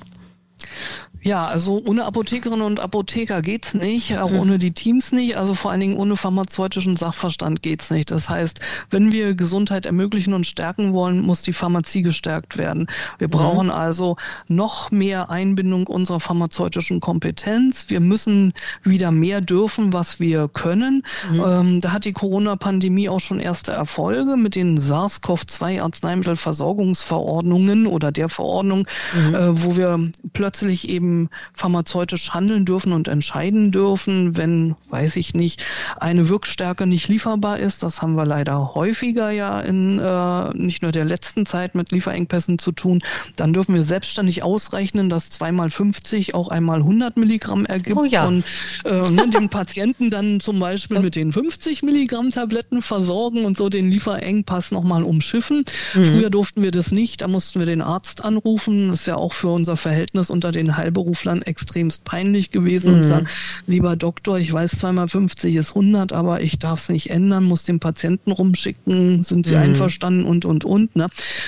Ja, 1.27 1.45
also 1.45 1.83
ohne 1.85 2.05
Apothekerinnen 2.05 2.65
und 2.65 2.79
Apotheker 2.79 3.41
geht's 3.41 3.73
nicht, 3.73 4.17
auch 4.17 4.31
mhm. 4.31 4.39
ohne 4.39 4.57
die 4.59 4.71
Teams 4.71 5.11
nicht, 5.11 5.35
also 5.35 5.55
vor 5.55 5.71
allen 5.71 5.81
Dingen 5.81 5.97
ohne 5.97 6.15
pharmazeutischen 6.15 6.95
Sachverstand 6.95 7.61
geht's 7.61 7.91
nicht. 7.91 8.11
Das 8.11 8.29
heißt, 8.29 8.61
wenn 8.91 9.11
wir 9.11 9.33
Gesundheit 9.33 9.85
ermöglichen 9.85 10.33
und 10.33 10.47
stärken 10.47 10.93
wollen, 10.93 11.19
muss 11.19 11.41
die 11.41 11.51
Pharmazie 11.51 12.01
gestärkt 12.01 12.57
werden. 12.57 12.87
Wir 13.17 13.27
mhm. 13.27 13.31
brauchen 13.31 13.69
also 13.69 14.15
noch 14.47 14.89
mehr 14.91 15.29
Einbindung 15.29 15.87
unserer 15.87 16.21
pharmazeutischen 16.21 17.01
Kompetenz. 17.01 17.87
Wir 17.89 17.99
müssen 17.99 18.53
wieder 18.83 19.11
mehr 19.11 19.41
dürfen, 19.41 19.91
was 19.91 20.21
wir 20.21 20.47
können. 20.47 21.03
Mhm. 21.29 21.43
Ähm, 21.45 21.81
da 21.81 21.91
hat 21.91 22.05
die 22.05 22.13
Corona-Pandemie 22.13 23.09
auch 23.09 23.19
schon 23.19 23.41
erste 23.41 23.73
Erfolge 23.73 24.37
mit 24.37 24.55
den 24.55 24.77
SARS-CoV-2 24.77 25.81
Arzneimittelversorgungsverordnungen 25.81 27.85
oder 27.85 28.13
der 28.13 28.29
Verordnung, 28.29 28.87
mhm. 29.13 29.35
äh, 29.35 29.65
wo 29.65 29.75
wir 29.75 30.09
plötzlich 30.31 30.87
eben 30.87 31.16
pharmazeutisch 31.53 32.31
handeln 32.33 32.65
dürfen 32.65 32.93
und 32.93 33.07
entscheiden 33.07 33.71
dürfen, 33.71 34.37
wenn, 34.37 34.75
weiß 34.89 35.15
ich 35.17 35.33
nicht, 35.33 35.65
eine 35.99 36.29
Wirkstärke 36.29 36.85
nicht 36.85 37.07
lieferbar 37.07 37.59
ist. 37.59 37.83
Das 37.83 38.01
haben 38.01 38.15
wir 38.15 38.25
leider 38.25 38.75
häufiger 38.75 39.31
ja 39.31 39.59
in 39.59 39.99
äh, 39.99 40.53
nicht 40.53 40.81
nur 40.81 40.91
der 40.91 41.05
letzten 41.05 41.45
Zeit 41.45 41.75
mit 41.75 41.91
Lieferengpässen 41.91 42.59
zu 42.59 42.71
tun. 42.71 43.01
Dann 43.35 43.53
dürfen 43.53 43.75
wir 43.75 43.83
selbstständig 43.83 44.43
ausrechnen, 44.43 45.09
dass 45.09 45.29
zweimal 45.29 45.69
50 45.69 46.35
auch 46.35 46.49
einmal 46.49 46.79
100 46.79 47.17
Milligramm 47.17 47.65
ergibt 47.65 47.97
oh 47.97 48.05
ja. 48.05 48.27
und 48.27 48.43
äh, 48.85 49.09
ne, 49.09 49.29
den 49.29 49.49
Patienten 49.57 50.09
dann 50.09 50.39
zum 50.39 50.59
Beispiel 50.59 50.99
mit 50.99 51.15
den 51.15 51.31
50 51.31 51.83
Milligramm 51.83 52.31
Tabletten 52.31 52.81
versorgen 52.81 53.45
und 53.45 53.57
so 53.57 53.69
den 53.69 53.89
Lieferengpass 53.89 54.71
nochmal 54.71 55.03
umschiffen. 55.03 55.65
Mhm. 55.93 56.05
Früher 56.05 56.29
durften 56.29 56.63
wir 56.63 56.71
das 56.71 56.91
nicht, 56.91 57.21
da 57.21 57.27
mussten 57.27 57.59
wir 57.59 57.65
den 57.65 57.81
Arzt 57.81 58.23
anrufen. 58.23 58.89
Das 58.89 59.01
ist 59.01 59.07
ja 59.07 59.15
auch 59.15 59.33
für 59.33 59.49
unser 59.49 59.77
Verhältnis 59.77 60.29
unter 60.29 60.51
den 60.51 60.77
Heilberuflichen 60.77 60.96
Freiberuflern 60.97 61.41
extremst 61.43 62.03
peinlich 62.03 62.51
gewesen 62.51 62.91
mhm. 62.91 62.97
und 62.97 63.03
sagen, 63.03 63.27
lieber 63.65 63.95
Doktor, 63.95 64.39
ich 64.39 64.51
weiß 64.51 64.71
zweimal 64.71 65.07
50 65.07 65.55
ist 65.55 65.69
100, 65.69 66.13
aber 66.13 66.41
ich 66.41 66.59
darf 66.59 66.79
es 66.79 66.89
nicht 66.89 67.09
ändern, 67.09 67.43
muss 67.43 67.63
den 67.63 67.79
Patienten 67.79 68.31
rumschicken, 68.31 69.23
sind 69.23 69.45
Sie 69.45 69.55
mhm. 69.55 69.61
einverstanden 69.61 70.25
und, 70.25 70.45
und, 70.45 70.65
und. 70.65 70.95
Ne? 70.95 71.07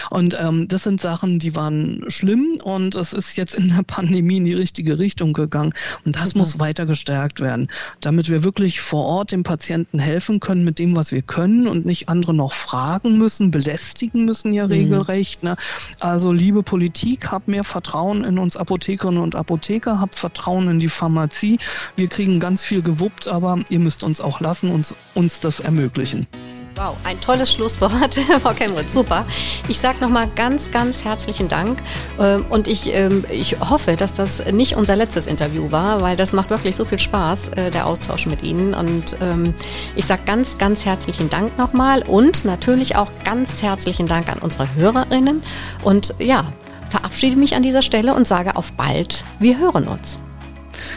Und 0.10 0.38
ähm, 0.40 0.68
das 0.68 0.84
sind 0.84 1.02
Sachen, 1.02 1.40
die 1.40 1.56
waren 1.56 2.06
schlimm 2.08 2.58
und 2.64 2.96
es 2.96 3.14
ist 3.14 3.38
jetzt 3.38 3.58
in 3.58 3.70
der 3.70 3.84
Pandemie 3.84 4.38
in 4.38 4.46
die 4.46 4.54
richtige 4.54 5.00
Richtung 5.00 5.34
gegangen. 5.34 5.74
Und 6.06 6.16
das 6.16 6.30
Super. 6.30 6.40
muss 6.40 6.60
weiter 6.60 6.86
gestärkt 6.86 7.40
werden, 7.40 7.70
damit 8.02 8.30
wir 8.30 8.44
wirklich 8.44 8.82
vor 8.82 9.06
Ort 9.06 9.32
dem 9.32 9.44
Patienten 9.44 10.00
helfen 10.00 10.40
können 10.40 10.64
mit 10.64 10.80
dem, 10.80 10.96
was 10.96 11.12
wir 11.12 11.22
können 11.22 11.68
und 11.68 11.86
nicht 11.86 12.10
andere 12.10 12.34
noch 12.34 12.54
fragen 12.54 13.18
müssen, 13.18 13.52
belästigen 13.52 14.26
müssen 14.26 14.54
ja 14.54 14.66
mhm. 14.66 14.72
regelrecht. 14.72 15.44
Ne? 15.44 15.56
Also 16.00 16.32
liebe 16.32 16.64
Politik, 16.64 17.32
habt 17.32 17.48
mehr 17.48 17.64
Vertrauen 17.64 18.24
in 18.24 18.38
uns 18.38 18.56
Apothekerinnen 18.60 19.22
und 19.22 19.36
Apotheker 19.40 20.00
habt 20.00 20.18
Vertrauen 20.18 20.70
in 20.70 20.80
die 20.80 20.90
Pharmazie. 20.90 21.58
Wir 21.96 22.08
kriegen 22.08 22.40
ganz 22.40 22.64
viel 22.64 22.82
gewuppt, 22.82 23.28
aber 23.28 23.60
ihr 23.70 23.80
müsst 23.80 24.04
uns 24.04 24.22
auch 24.22 24.40
lassen, 24.40 24.72
uns, 24.72 24.96
uns 25.16 25.40
das 25.40 25.60
ermöglichen. 25.60 26.28
Wow, 26.76 26.96
ein 27.04 27.20
tolles 27.20 27.52
Schlusswort, 27.52 28.14
Frau 28.42 28.54
Kemmerich. 28.54 28.90
Super. 28.90 29.26
Ich 29.68 29.80
sage 29.80 29.98
nochmal 30.00 30.30
ganz, 30.34 30.72
ganz 30.72 31.04
herzlichen 31.04 31.50
Dank. 31.50 31.78
Ähm, 32.18 32.46
und 32.50 32.70
ich, 32.70 32.94
ähm, 32.94 33.26
ich 33.30 33.60
hoffe, 33.60 33.98
dass 33.98 34.14
das 34.14 34.46
nicht 34.54 34.78
unser 34.78 34.96
letztes 34.96 35.28
Interview 35.28 35.72
war, 35.72 36.02
weil 36.02 36.16
das 36.16 36.32
macht 36.32 36.50
wirklich 36.50 36.78
so 36.78 36.86
viel 36.86 37.00
Spaß, 37.00 37.50
äh, 37.50 37.72
der 37.72 37.86
Austausch 37.86 38.28
mit 38.28 38.44
Ihnen. 38.44 38.74
Und 38.74 39.18
ähm, 39.22 39.54
ich 39.98 40.06
sage 40.06 40.22
ganz, 40.26 40.58
ganz 40.58 40.86
herzlichen 40.86 41.30
Dank 41.30 41.58
nochmal 41.58 42.02
und 42.04 42.46
natürlich 42.46 42.96
auch 42.96 43.12
ganz 43.26 43.62
herzlichen 43.62 44.08
Dank 44.08 44.30
an 44.30 44.40
unsere 44.40 44.74
Hörerinnen. 44.76 45.44
Und 45.84 46.14
ja, 46.18 46.46
verabschiede 46.90 47.38
mich 47.38 47.56
an 47.56 47.64
dieser 47.64 47.82
Stelle 47.82 48.14
und 48.14 48.28
sage 48.28 48.56
auf 48.56 48.74
bald. 48.74 49.24
Wir 49.40 49.58
hören 49.60 49.88
uns. 49.88 50.20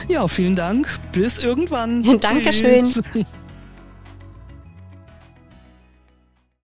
Ja, 0.09 0.27
vielen 0.29 0.55
Dank. 0.55 0.89
Bis 1.13 1.39
irgendwann. 1.39 2.03
Dankeschön. 2.21 2.87
Tschüss. 2.87 3.27